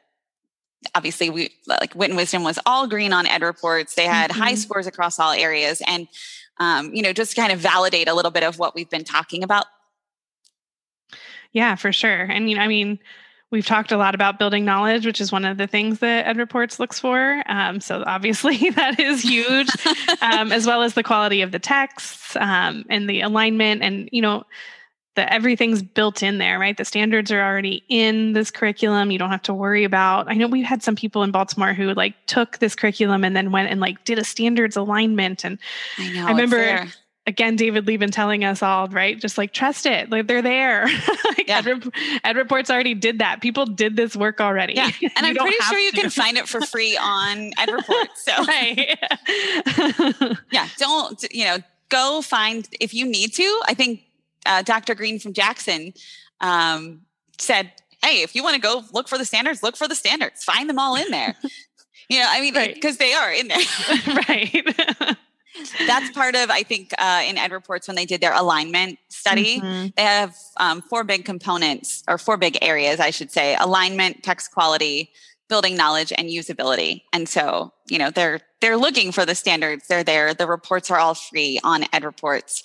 Obviously, 0.94 1.30
we 1.30 1.50
like 1.66 1.94
Wit 1.94 2.10
and 2.10 2.16
Wisdom 2.16 2.44
was 2.44 2.58
all 2.66 2.86
green 2.86 3.12
on 3.12 3.26
Ed 3.26 3.42
Reports. 3.42 3.94
They 3.94 4.04
had 4.04 4.30
mm-hmm. 4.30 4.40
high 4.40 4.54
scores 4.54 4.86
across 4.86 5.18
all 5.18 5.32
areas, 5.32 5.82
and 5.86 6.08
um, 6.58 6.94
you 6.94 7.02
know, 7.02 7.12
just 7.12 7.36
kind 7.36 7.52
of 7.52 7.58
validate 7.58 8.08
a 8.08 8.14
little 8.14 8.30
bit 8.30 8.42
of 8.42 8.58
what 8.58 8.74
we've 8.74 8.90
been 8.90 9.04
talking 9.04 9.42
about. 9.42 9.66
Yeah, 11.52 11.74
for 11.74 11.92
sure. 11.92 12.30
I 12.30 12.38
mean, 12.40 12.58
I 12.58 12.68
mean, 12.68 12.98
We've 13.52 13.66
talked 13.66 13.92
a 13.92 13.96
lot 13.96 14.16
about 14.16 14.38
building 14.38 14.64
knowledge, 14.64 15.06
which 15.06 15.20
is 15.20 15.30
one 15.30 15.44
of 15.44 15.56
the 15.56 15.68
things 15.68 16.00
that 16.00 16.26
Ed 16.26 16.36
Reports 16.36 16.80
looks 16.80 16.98
for. 16.98 17.44
Um, 17.46 17.80
so 17.80 18.02
obviously 18.04 18.70
that 18.70 18.98
is 18.98 19.22
huge, 19.22 19.68
um, 20.20 20.50
as 20.50 20.66
well 20.66 20.82
as 20.82 20.94
the 20.94 21.04
quality 21.04 21.42
of 21.42 21.52
the 21.52 21.60
texts 21.60 22.34
um, 22.36 22.84
and 22.90 23.08
the 23.08 23.20
alignment, 23.20 23.82
and 23.82 24.08
you 24.10 24.20
know, 24.20 24.44
the 25.14 25.32
everything's 25.32 25.82
built 25.82 26.22
in 26.22 26.38
there, 26.38 26.58
right? 26.58 26.76
The 26.76 26.84
standards 26.84 27.30
are 27.32 27.40
already 27.40 27.84
in 27.88 28.32
this 28.32 28.50
curriculum. 28.50 29.10
You 29.10 29.18
don't 29.18 29.30
have 29.30 29.42
to 29.42 29.54
worry 29.54 29.84
about. 29.84 30.28
I 30.28 30.34
know 30.34 30.46
we 30.46 30.62
had 30.62 30.82
some 30.82 30.94
people 30.94 31.22
in 31.22 31.30
Baltimore 31.30 31.72
who 31.72 31.94
like 31.94 32.14
took 32.26 32.58
this 32.58 32.74
curriculum 32.74 33.24
and 33.24 33.34
then 33.34 33.50
went 33.50 33.70
and 33.70 33.80
like 33.80 34.04
did 34.04 34.18
a 34.18 34.24
standards 34.24 34.76
alignment, 34.76 35.44
and 35.44 35.58
I 35.98 36.12
know. 36.12 36.26
I 36.26 36.30
remember 36.30 36.86
again, 37.26 37.56
David 37.56 37.86
Liben 37.86 38.10
telling 38.10 38.44
us 38.44 38.62
all, 38.62 38.88
right? 38.88 39.18
Just 39.18 39.36
like 39.36 39.52
trust 39.52 39.86
it. 39.86 40.10
Like 40.10 40.26
they're 40.26 40.42
there. 40.42 40.86
like 41.24 41.48
yeah. 41.48 41.62
Ed, 41.64 41.90
Ed, 42.24 42.36
Reports 42.36 42.70
already 42.70 42.94
did 42.94 43.18
that. 43.18 43.40
People 43.40 43.66
did 43.66 43.96
this 43.96 44.14
work 44.14 44.40
already. 44.40 44.74
Yeah. 44.74 44.90
And 45.16 45.26
I'm 45.26 45.34
pretty 45.34 45.56
sure 45.62 45.78
you 45.78 45.92
to. 45.92 46.00
can 46.02 46.10
find 46.10 46.36
it 46.36 46.48
for 46.48 46.60
free 46.60 46.96
on 47.00 47.52
Ed 47.58 47.70
Reports. 47.70 48.24
So 48.24 48.32
yeah. 50.52 50.68
Don't, 50.78 51.24
you 51.32 51.44
know, 51.46 51.58
go 51.88 52.20
find 52.22 52.68
if 52.80 52.92
you 52.94 53.06
need 53.06 53.32
to. 53.34 53.62
I 53.66 53.74
think 53.74 54.02
uh, 54.44 54.62
Dr. 54.62 54.94
Green 54.94 55.18
from 55.18 55.32
Jackson 55.32 55.94
um, 56.40 57.02
said, 57.38 57.72
Hey, 58.02 58.22
if 58.22 58.34
you 58.34 58.42
want 58.42 58.54
to 58.54 58.60
go 58.60 58.84
look 58.92 59.08
for 59.08 59.18
the 59.18 59.24
standards, 59.24 59.62
look 59.62 59.76
for 59.76 59.88
the 59.88 59.94
standards. 59.94 60.44
Find 60.44 60.68
them 60.68 60.78
all 60.78 60.96
in 60.96 61.10
there. 61.10 61.34
you 62.10 62.20
know, 62.20 62.26
I 62.28 62.40
mean, 62.40 62.52
because 62.74 62.98
right. 62.98 62.98
they 62.98 63.14
are 63.14 63.32
in 63.32 63.48
there. 63.48 63.58
right 64.28 65.16
that's 65.86 66.10
part 66.10 66.34
of 66.34 66.50
i 66.50 66.62
think 66.62 66.92
uh, 66.98 67.22
in 67.26 67.38
ed 67.38 67.52
reports 67.52 67.88
when 67.88 67.96
they 67.96 68.06
did 68.06 68.20
their 68.20 68.34
alignment 68.34 68.98
study 69.08 69.60
mm-hmm. 69.60 69.88
they 69.96 70.02
have 70.02 70.34
um, 70.58 70.82
four 70.82 71.04
big 71.04 71.24
components 71.24 72.02
or 72.08 72.18
four 72.18 72.36
big 72.36 72.58
areas 72.62 73.00
i 73.00 73.10
should 73.10 73.30
say 73.30 73.56
alignment 73.60 74.22
text 74.22 74.52
quality 74.52 75.10
building 75.48 75.76
knowledge 75.76 76.12
and 76.16 76.28
usability. 76.28 77.02
And 77.12 77.28
so 77.28 77.72
you 77.88 77.98
know 77.98 78.10
they're 78.10 78.40
they're 78.60 78.76
looking 78.76 79.12
for 79.12 79.24
the 79.24 79.34
standards. 79.34 79.86
They're 79.88 80.04
there. 80.04 80.34
The 80.34 80.46
reports 80.46 80.90
are 80.90 80.98
all 80.98 81.14
free 81.14 81.60
on 81.62 81.84
ed 81.92 82.04
reports. 82.04 82.62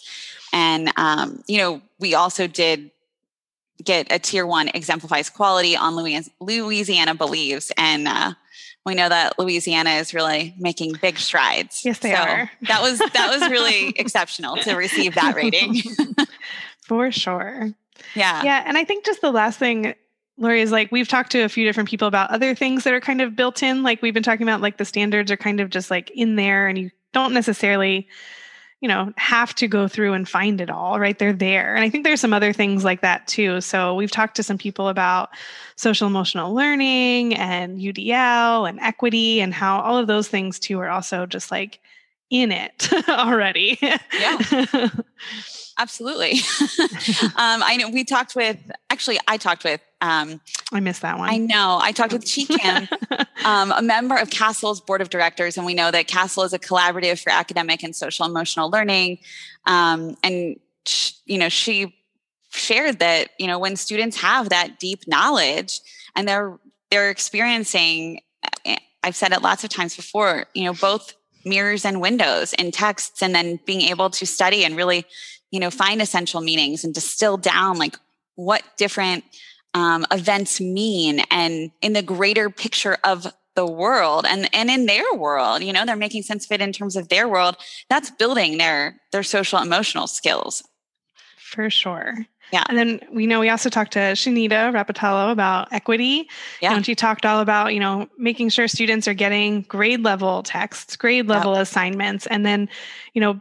And 0.54 0.92
um, 0.98 1.44
you 1.48 1.58
know 1.58 1.82
we 2.00 2.14
also 2.16 2.48
did 2.48 2.92
get 3.84 4.12
a 4.12 4.20
tier 4.20 4.46
one 4.46 4.70
exemplifies 4.70 5.30
quality 5.30 5.76
on 5.76 5.96
louisiana 6.40 7.16
believes. 7.16 7.72
And 7.78 8.08
uh, 8.08 8.34
we 8.86 8.96
know 8.96 9.10
that 9.10 9.38
Louisiana 9.38 9.92
is 9.92 10.14
really 10.14 10.56
making 10.58 10.94
big 11.02 11.18
strides. 11.18 11.86
Yes, 11.86 12.00
they 12.00 12.14
so 12.14 12.22
are. 12.22 12.52
that 12.64 12.82
was 12.82 13.00
that 13.00 13.40
was 13.40 13.50
really 13.50 13.90
exceptional 13.96 14.58
to 14.58 14.76
receive 14.76 15.16
that 15.16 15.36
rating. 15.36 15.82
For 16.88 17.12
sure. 17.12 17.72
Yeah. 18.16 18.44
Yeah. 18.44 18.64
And 18.66 18.78
I 18.78 18.84
think 18.84 19.06
just 19.06 19.22
the 19.22 19.32
last 19.32 19.60
thing 19.60 19.94
Lori 20.38 20.62
is 20.62 20.72
like, 20.72 20.92
we've 20.92 21.08
talked 21.08 21.32
to 21.34 21.42
a 21.42 21.50
few 21.50 21.66
different 21.66 21.88
people 21.88 22.08
about 22.08 22.32
other 22.32 22.56
things 22.56 22.84
that 22.84 22.94
are 22.94 23.00
kind 23.00 23.22
of 23.22 23.36
built 23.36 23.62
in. 23.62 23.84
Like 23.84 24.02
we've 24.02 24.14
been 24.14 24.24
talking 24.24 24.42
about, 24.42 24.60
like 24.60 24.78
the 24.78 24.86
standards 24.86 25.32
are 25.32 25.38
kind 25.38 25.60
of 25.60 25.70
just 25.70 25.92
like 25.92 26.10
in 26.12 26.36
there 26.36 26.68
and 26.68 26.78
you 26.78 26.90
don't 27.14 27.34
necessarily, 27.34 28.08
you 28.82 28.88
know, 28.88 29.14
have 29.16 29.54
to 29.56 29.68
go 29.68 29.88
through 29.88 30.14
and 30.14 30.28
find 30.28 30.60
it 30.60 30.72
all, 30.72 31.00
right? 31.00 31.18
They're 31.18 31.34
there. 31.34 31.76
And 31.76 31.84
I 31.86 31.90
think 31.90 32.04
there's 32.04 32.20
some 32.20 32.34
other 32.34 32.52
things 32.52 32.84
like 32.84 33.02
that 33.02 33.28
too. 33.28 33.62
So 33.62 33.94
we've 33.94 34.12
talked 34.12 34.36
to 34.38 34.44
some 34.44 34.58
people 34.58 34.88
about 34.88 35.30
social 35.76 36.08
emotional 36.08 36.54
learning 36.54 37.36
and 37.36 37.80
UDL 37.80 38.68
and 38.68 38.80
equity 38.80 39.40
and 39.40 39.54
how 39.54 39.80
all 39.82 40.00
of 40.00 40.08
those 40.08 40.28
things 40.28 40.58
too 40.58 40.80
are 40.80 40.90
also 40.90 41.28
just 41.28 41.52
like 41.52 41.80
in 42.32 42.52
it 42.52 42.90
already. 43.10 43.78
Yeah. 43.82 44.00
Absolutely. 45.78 46.32
um, 47.36 47.62
I 47.64 47.78
know 47.78 47.90
we 47.90 48.04
talked 48.04 48.36
with, 48.36 48.58
actually, 48.90 49.20
I 49.28 49.38
talked 49.38 49.64
with. 49.64 49.82
Um, 50.00 50.40
I 50.72 50.80
missed 50.80 51.02
that 51.02 51.18
one. 51.18 51.30
I 51.30 51.38
know. 51.38 51.80
I 51.82 51.92
talked 51.92 52.14
with 52.14 52.24
Chi 52.24 52.44
Kim, 52.44 52.88
um, 53.46 53.72
a 53.72 53.82
member 53.82 54.16
of 54.16 54.30
CASEL's 54.30 54.82
board 54.82 55.02
of 55.02 55.10
directors, 55.10 55.58
and 55.58 55.66
we 55.66 55.74
know 55.74 55.92
that 55.92 56.08
CASEL 56.08 56.46
is 56.46 56.54
a 56.54 56.60
collaborative 56.60 57.22
for 57.22 57.32
academic 57.32 57.84
and 57.84 57.96
social 57.96 58.26
emotional 58.26 58.70
learning. 58.70 59.20
Um, 59.66 60.18
and, 60.24 60.60
you 61.26 61.38
know, 61.38 61.50
she 61.50 61.96
shared 62.52 63.00
that, 63.00 63.30
you 63.38 63.48
know, 63.48 63.60
when 63.60 63.76
students 63.76 64.22
have 64.22 64.50
that 64.50 64.80
deep 64.80 65.08
knowledge 65.08 65.80
and 66.16 66.28
they're, 66.28 66.60
they're 66.90 67.10
experiencing, 67.10 68.22
eh, 68.66 68.78
I've 69.04 69.16
said 69.16 69.32
it 69.32 69.42
lots 69.42 69.64
of 69.64 69.70
times 69.70 69.96
before, 69.96 70.46
you 70.54 70.66
know, 70.66 70.74
both 70.74 71.14
mirrors 71.46 71.86
and 71.86 72.02
windows 72.02 72.54
in 72.54 72.72
texts 72.72 73.22
and 73.22 73.34
then 73.34 73.60
being 73.66 73.82
able 73.82 74.10
to 74.10 74.26
study 74.26 74.64
and 74.64 74.76
really 74.76 75.06
you 75.52 75.60
know 75.60 75.70
find 75.70 76.02
essential 76.02 76.42
meanings 76.42 76.84
and 76.84 76.94
distill 76.94 77.38
down 77.38 77.78
like 77.78 77.98
what 78.36 78.64
different 78.78 79.24
um, 79.74 80.06
events 80.12 80.60
mean 80.60 81.22
and 81.32 81.72
in 81.82 81.94
the 81.94 82.02
greater 82.02 82.50
picture 82.50 82.98
of 83.04 83.32
the 83.56 83.66
world 83.66 84.26
and 84.28 84.50
and 84.54 84.70
in 84.70 84.86
their 84.86 85.14
world 85.14 85.62
you 85.62 85.74
know 85.74 85.86
they're 85.86 85.96
making 85.96 86.24
sense 86.24 86.46
of 86.46 86.52
it 86.52 86.62
in 86.62 86.72
terms 86.72 86.96
of 86.96 87.10
their 87.10 87.28
world. 87.28 87.58
That's 87.90 88.10
building 88.10 88.58
their 88.58 89.00
their 89.12 89.24
social 89.24 89.60
emotional 89.60 90.08
skills. 90.08 90.64
For 91.38 91.70
sure 91.70 92.28
yeah. 92.52 92.64
And 92.68 92.78
then 92.78 93.00
we 93.12 93.28
know 93.28 93.40
we 93.40 93.50
also 93.50 93.70
talked 93.70 93.94
to 93.94 94.00
Shanita 94.00 94.74
Rapatello 94.74 95.32
about 95.32 95.72
equity. 95.72 96.30
Yeah. 96.62 96.76
And 96.76 96.86
she 96.86 96.96
talked 96.96 97.26
all 97.26 97.40
about, 97.40 97.74
you 97.74 97.80
know, 97.80 98.08
making 98.18 98.50
sure 98.50 98.68
students 98.68 99.08
are 99.08 99.14
getting 99.14 99.62
grade 99.64 100.04
level 100.04 100.44
texts, 100.44 100.96
grade 100.96 101.28
level 101.28 101.54
yep. 101.54 101.64
assignments, 101.64 102.28
and 102.28 102.46
then, 102.46 102.70
you 103.14 103.22
know, 103.22 103.40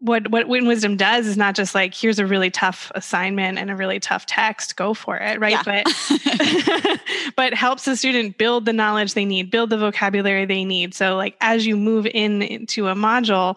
what 0.00 0.30
what 0.30 0.46
Wit 0.46 0.60
and 0.60 0.68
Wisdom 0.68 0.96
does 0.96 1.26
is 1.26 1.36
not 1.36 1.56
just 1.56 1.74
like 1.74 1.92
here's 1.92 2.20
a 2.20 2.26
really 2.26 2.50
tough 2.50 2.92
assignment 2.94 3.58
and 3.58 3.70
a 3.70 3.74
really 3.74 3.98
tough 3.98 4.26
text, 4.26 4.76
go 4.76 4.94
for 4.94 5.16
it, 5.16 5.40
right? 5.40 5.58
Yeah. 5.66 5.82
But 5.84 7.00
but 7.36 7.54
helps 7.54 7.84
the 7.84 7.96
student 7.96 8.38
build 8.38 8.64
the 8.64 8.72
knowledge 8.72 9.14
they 9.14 9.24
need, 9.24 9.50
build 9.50 9.70
the 9.70 9.78
vocabulary 9.78 10.46
they 10.46 10.64
need. 10.64 10.94
So 10.94 11.16
like 11.16 11.36
as 11.40 11.66
you 11.66 11.76
move 11.76 12.06
in 12.06 12.42
into 12.42 12.86
a 12.86 12.94
module, 12.94 13.56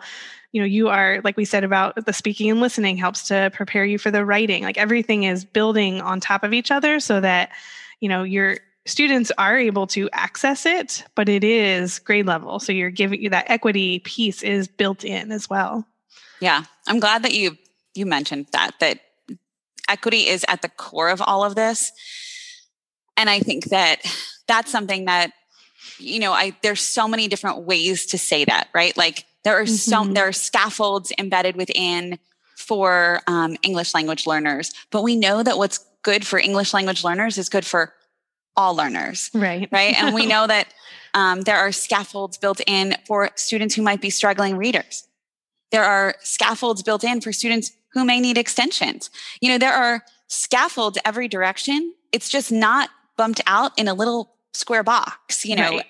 you 0.51 0.61
know, 0.61 0.65
you 0.65 0.89
are 0.89 1.21
like 1.23 1.37
we 1.37 1.45
said 1.45 1.63
about 1.63 2.05
the 2.05 2.13
speaking 2.13 2.49
and 2.51 2.59
listening 2.59 2.97
helps 2.97 3.27
to 3.29 3.51
prepare 3.53 3.85
you 3.85 3.97
for 3.97 4.11
the 4.11 4.25
writing. 4.25 4.63
Like 4.63 4.77
everything 4.77 5.23
is 5.23 5.45
building 5.45 6.01
on 6.01 6.19
top 6.19 6.43
of 6.43 6.53
each 6.53 6.71
other 6.71 6.99
so 6.99 7.21
that 7.21 7.51
you 7.99 8.09
know 8.09 8.23
your 8.23 8.57
students 8.85 9.31
are 9.37 9.57
able 9.57 9.87
to 9.87 10.09
access 10.11 10.65
it, 10.65 11.05
but 11.15 11.29
it 11.29 11.43
is 11.43 11.99
grade 11.99 12.25
level. 12.25 12.59
So 12.59 12.71
you're 12.71 12.89
giving 12.89 13.21
you 13.21 13.29
that 13.29 13.49
equity 13.49 13.99
piece 13.99 14.43
is 14.43 14.67
built 14.67 15.03
in 15.03 15.31
as 15.31 15.49
well. 15.49 15.85
Yeah, 16.39 16.63
I'm 16.87 16.99
glad 16.99 17.23
that 17.23 17.33
you 17.33 17.57
you 17.93 18.05
mentioned 18.05 18.47
that 18.51 18.71
that 18.79 18.99
equity 19.87 20.27
is 20.27 20.45
at 20.47 20.61
the 20.61 20.69
core 20.69 21.09
of 21.09 21.21
all 21.21 21.43
of 21.43 21.55
this. 21.55 21.91
And 23.17 23.29
I 23.29 23.39
think 23.39 23.65
that 23.65 23.97
that's 24.47 24.71
something 24.71 25.05
that 25.05 25.31
you 25.99 26.19
know, 26.19 26.33
I 26.33 26.55
there's 26.61 26.81
so 26.81 27.07
many 27.07 27.27
different 27.27 27.63
ways 27.63 28.07
to 28.07 28.17
say 28.17 28.45
that, 28.45 28.69
right? 28.73 28.95
Like 28.97 29.25
there 29.43 29.57
are 29.57 29.63
mm-hmm. 29.63 29.73
some 29.73 30.13
there 30.13 30.27
are 30.27 30.33
scaffolds 30.33 31.11
embedded 31.17 31.55
within 31.55 32.19
for 32.55 33.21
um, 33.27 33.57
English 33.63 33.93
language 33.93 34.27
learners, 34.27 34.71
but 34.91 35.03
we 35.03 35.15
know 35.15 35.43
that 35.43 35.57
what's 35.57 35.79
good 36.03 36.25
for 36.25 36.39
English 36.39 36.73
language 36.73 37.03
learners 37.03 37.37
is 37.37 37.49
good 37.49 37.65
for 37.65 37.93
all 38.55 38.75
learners, 38.75 39.29
right? 39.33 39.67
Right, 39.71 39.95
and 40.01 40.13
we 40.13 40.25
know 40.33 40.47
that 40.47 40.73
um, 41.13 41.41
there 41.41 41.57
are 41.57 41.71
scaffolds 41.71 42.37
built 42.37 42.61
in 42.67 42.95
for 43.05 43.29
students 43.35 43.75
who 43.75 43.81
might 43.81 44.01
be 44.01 44.09
struggling 44.09 44.57
readers 44.57 45.07
there 45.71 45.83
are 45.83 46.15
scaffolds 46.19 46.83
built 46.83 47.03
in 47.03 47.21
for 47.21 47.33
students 47.33 47.71
who 47.93 48.05
may 48.05 48.19
need 48.19 48.37
extensions. 48.37 49.09
You 49.39 49.49
know, 49.49 49.57
there 49.57 49.73
are 49.73 50.03
scaffolds 50.27 50.97
every 51.03 51.27
direction. 51.27 51.93
It's 52.11 52.29
just 52.29 52.51
not 52.51 52.89
bumped 53.17 53.41
out 53.47 53.77
in 53.77 53.87
a 53.87 53.93
little 53.93 54.35
square 54.53 54.83
box, 54.83 55.45
you 55.45 55.55
know, 55.55 55.69
right. 55.69 55.85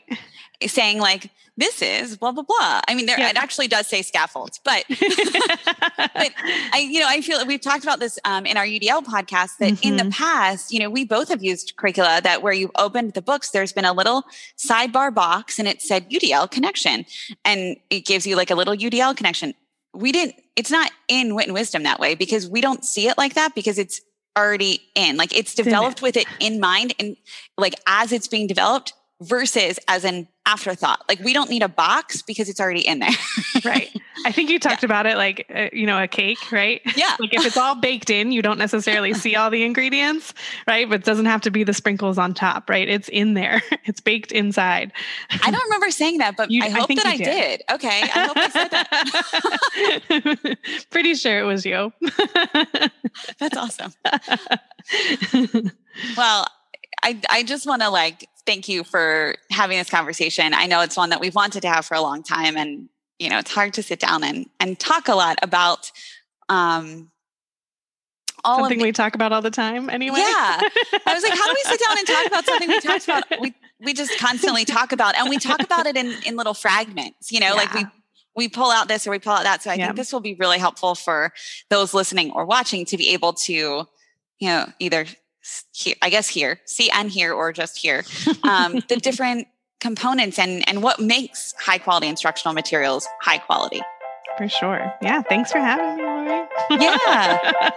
Saying 0.67 0.99
like, 0.99 1.29
this 1.57 1.81
is 1.81 2.17
blah 2.17 2.31
blah 2.31 2.43
blah. 2.43 2.81
I 2.87 2.95
mean, 2.95 3.05
there 3.05 3.19
yeah. 3.19 3.29
it 3.29 3.37
actually 3.37 3.67
does 3.67 3.87
say 3.87 4.01
scaffolds, 4.01 4.59
but 4.63 4.83
but 4.89 6.31
I 6.73 6.87
you 6.89 6.99
know 6.99 7.07
I 7.07 7.21
feel 7.21 7.45
we've 7.45 7.61
talked 7.61 7.83
about 7.83 7.99
this 7.99 8.17
um, 8.25 8.45
in 8.45 8.57
our 8.57 8.65
UDL 8.65 9.03
podcast 9.03 9.57
that 9.59 9.73
mm-hmm. 9.73 9.87
in 9.87 9.97
the 9.97 10.03
mm-hmm. 10.03 10.11
past, 10.11 10.71
you 10.71 10.79
know, 10.79 10.89
we 10.89 11.05
both 11.05 11.29
have 11.29 11.43
used 11.43 11.73
curricula 11.75 12.21
that 12.23 12.41
where 12.41 12.53
you 12.53 12.71
opened 12.77 13.13
the 13.13 13.21
books, 13.21 13.51
there's 13.51 13.73
been 13.73 13.85
a 13.85 13.93
little 13.93 14.23
sidebar 14.57 15.13
box 15.13 15.59
and 15.59 15.67
it 15.67 15.81
said 15.81 16.09
UDL 16.09 16.49
connection, 16.49 17.05
and 17.43 17.77
it 17.89 18.05
gives 18.05 18.25
you 18.25 18.35
like 18.35 18.49
a 18.49 18.55
little 18.55 18.75
UDL 18.75 19.15
connection 19.15 19.53
we 19.93 20.11
didn't 20.11 20.35
it's 20.55 20.71
not 20.71 20.91
in 21.07 21.35
wit 21.35 21.47
and 21.47 21.53
wisdom 21.53 21.83
that 21.83 21.99
way 21.99 22.15
because 22.15 22.47
we 22.47 22.61
don't 22.61 22.85
see 22.85 23.07
it 23.07 23.17
like 23.17 23.33
that 23.33 23.55
because 23.55 23.77
it's 23.77 24.01
already 24.37 24.81
in 24.95 25.17
like 25.17 25.37
it's 25.37 25.53
developed 25.53 26.01
with 26.01 26.15
it 26.15 26.25
in 26.39 26.59
mind 26.59 26.93
and 26.99 27.17
like 27.57 27.75
as 27.87 28.11
it's 28.11 28.27
being 28.27 28.47
developed 28.47 28.93
versus 29.21 29.79
as 29.87 30.03
an 30.03 30.27
afterthought. 30.47 31.03
Like 31.07 31.19
we 31.19 31.33
don't 31.33 31.49
need 31.49 31.61
a 31.61 31.69
box 31.69 32.23
because 32.23 32.49
it's 32.49 32.59
already 32.59 32.85
in 32.85 32.99
there. 32.99 33.11
right. 33.65 33.89
I 34.25 34.31
think 34.31 34.49
you 34.49 34.59
talked 34.59 34.81
yeah. 34.81 34.87
about 34.87 35.05
it 35.05 35.15
like 35.15 35.45
uh, 35.53 35.69
you 35.71 35.85
know 35.85 36.01
a 36.01 36.07
cake, 36.07 36.51
right? 36.51 36.81
Yeah. 36.95 37.15
like 37.19 37.33
if 37.33 37.45
it's 37.45 37.57
all 37.57 37.75
baked 37.75 38.09
in, 38.09 38.31
you 38.31 38.41
don't 38.41 38.57
necessarily 38.57 39.13
see 39.21 39.35
all 39.35 39.51
the 39.51 39.63
ingredients, 39.63 40.33
right? 40.67 40.89
But 40.89 41.01
it 41.01 41.05
doesn't 41.05 41.27
have 41.27 41.41
to 41.41 41.51
be 41.51 41.63
the 41.63 41.73
sprinkles 41.73 42.17
on 42.17 42.33
top, 42.33 42.69
right? 42.69 42.87
It's 42.87 43.07
in 43.09 43.33
there. 43.35 43.61
It's 43.85 43.99
baked 43.99 44.31
inside. 44.31 44.93
I 45.43 45.49
don't 45.49 45.63
remember 45.63 45.89
saying 45.89 46.19
that, 46.19 46.37
but 46.37 46.51
you, 46.51 46.63
I 46.63 46.69
hope 46.69 46.89
I 46.91 46.95
that 46.95 47.05
I 47.05 47.17
did. 47.17 47.25
did. 47.25 47.63
Okay. 47.71 48.03
I 48.03 48.25
hope 48.27 48.37
I 48.37 48.49
said 48.49 48.67
that. 50.31 50.57
Pretty 50.91 51.15
sure 51.15 51.39
it 51.39 51.43
was 51.43 51.65
you. 51.65 51.91
That's 53.39 53.57
awesome. 53.57 53.93
well, 56.15 56.45
I 57.03 57.19
I 57.29 57.43
just 57.43 57.65
want 57.65 57.81
to 57.81 57.89
like 57.89 58.27
thank 58.45 58.67
you 58.67 58.83
for 58.83 59.35
having 59.49 59.77
this 59.77 59.89
conversation. 59.89 60.53
I 60.53 60.67
know 60.67 60.81
it's 60.81 60.97
one 60.97 61.09
that 61.09 61.19
we've 61.19 61.35
wanted 61.35 61.61
to 61.61 61.69
have 61.69 61.85
for 61.85 61.95
a 61.95 62.01
long 62.01 62.23
time, 62.23 62.57
and 62.57 62.89
you 63.19 63.29
know 63.29 63.39
it's 63.39 63.51
hard 63.51 63.73
to 63.75 63.83
sit 63.83 63.99
down 63.99 64.23
and 64.23 64.47
and 64.59 64.79
talk 64.79 65.07
a 65.07 65.15
lot 65.15 65.39
about. 65.41 65.91
Um, 66.49 67.11
all 68.43 68.59
something 68.59 68.79
the, 68.79 68.85
we 68.85 68.91
talk 68.91 69.13
about 69.13 69.31
all 69.31 69.43
the 69.43 69.51
time 69.51 69.87
anyway. 69.87 70.17
Yeah. 70.17 70.25
I 71.05 71.13
was 71.13 71.21
like, 71.21 71.33
how 71.33 71.45
do 71.45 71.53
we 71.53 71.61
sit 71.63 71.79
down 71.79 71.97
and 71.97 72.07
talk 72.07 72.25
about 72.25 72.45
something 72.45 72.67
we 72.69 72.79
talked 72.79 73.03
about? 73.03 73.23
We 73.39 73.53
we 73.79 73.93
just 73.93 74.17
constantly 74.19 74.65
talk 74.65 74.91
about 74.91 75.15
and 75.15 75.29
we 75.29 75.37
talk 75.37 75.61
about 75.61 75.85
it 75.85 75.95
in, 75.95 76.13
in 76.25 76.35
little 76.35 76.55
fragments, 76.55 77.31
you 77.31 77.39
know, 77.39 77.47
yeah. 77.47 77.53
like 77.53 77.73
we 77.73 77.85
we 78.35 78.47
pull 78.47 78.71
out 78.71 78.87
this 78.87 79.05
or 79.05 79.11
we 79.11 79.19
pull 79.19 79.33
out 79.33 79.43
that. 79.43 79.61
So 79.61 79.69
I 79.69 79.75
yeah. 79.75 79.87
think 79.87 79.97
this 79.97 80.13
will 80.13 80.21
be 80.21 80.35
really 80.35 80.57
helpful 80.57 80.95
for 80.95 81.33
those 81.69 81.93
listening 81.93 82.31
or 82.31 82.45
watching 82.45 82.85
to 82.85 82.97
be 82.97 83.09
able 83.09 83.33
to, 83.33 83.53
you 83.53 83.87
know, 84.47 84.67
either 84.79 85.05
hear, 85.73 85.95
I 86.01 86.09
guess 86.09 86.27
hear, 86.27 86.59
see 86.65 86.89
and 86.89 87.09
hear, 87.09 87.33
or 87.33 87.51
just 87.53 87.77
hear, 87.77 88.03
um, 88.43 88.81
the 88.87 88.97
different 89.01 89.47
components 89.79 90.37
and 90.37 90.67
and 90.69 90.83
what 90.83 90.99
makes 90.99 91.53
high 91.59 91.79
quality 91.79 92.07
instructional 92.07 92.53
materials 92.53 93.07
high 93.21 93.39
quality. 93.39 93.81
For 94.37 94.47
sure. 94.47 94.93
Yeah. 95.01 95.21
Thanks 95.21 95.51
for 95.51 95.59
having 95.59 95.97
me, 95.97 96.03
Lori. 96.03 96.47
yeah. 96.81 97.37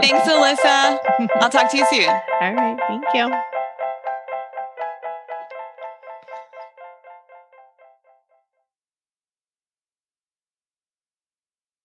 thanks, 0.00 0.28
Alyssa. 0.28 0.98
I'll 1.40 1.50
talk 1.50 1.70
to 1.70 1.76
you 1.76 1.86
soon. 1.86 2.08
All 2.08 2.54
right. 2.54 2.78
Thank 2.88 3.04
you. 3.14 3.57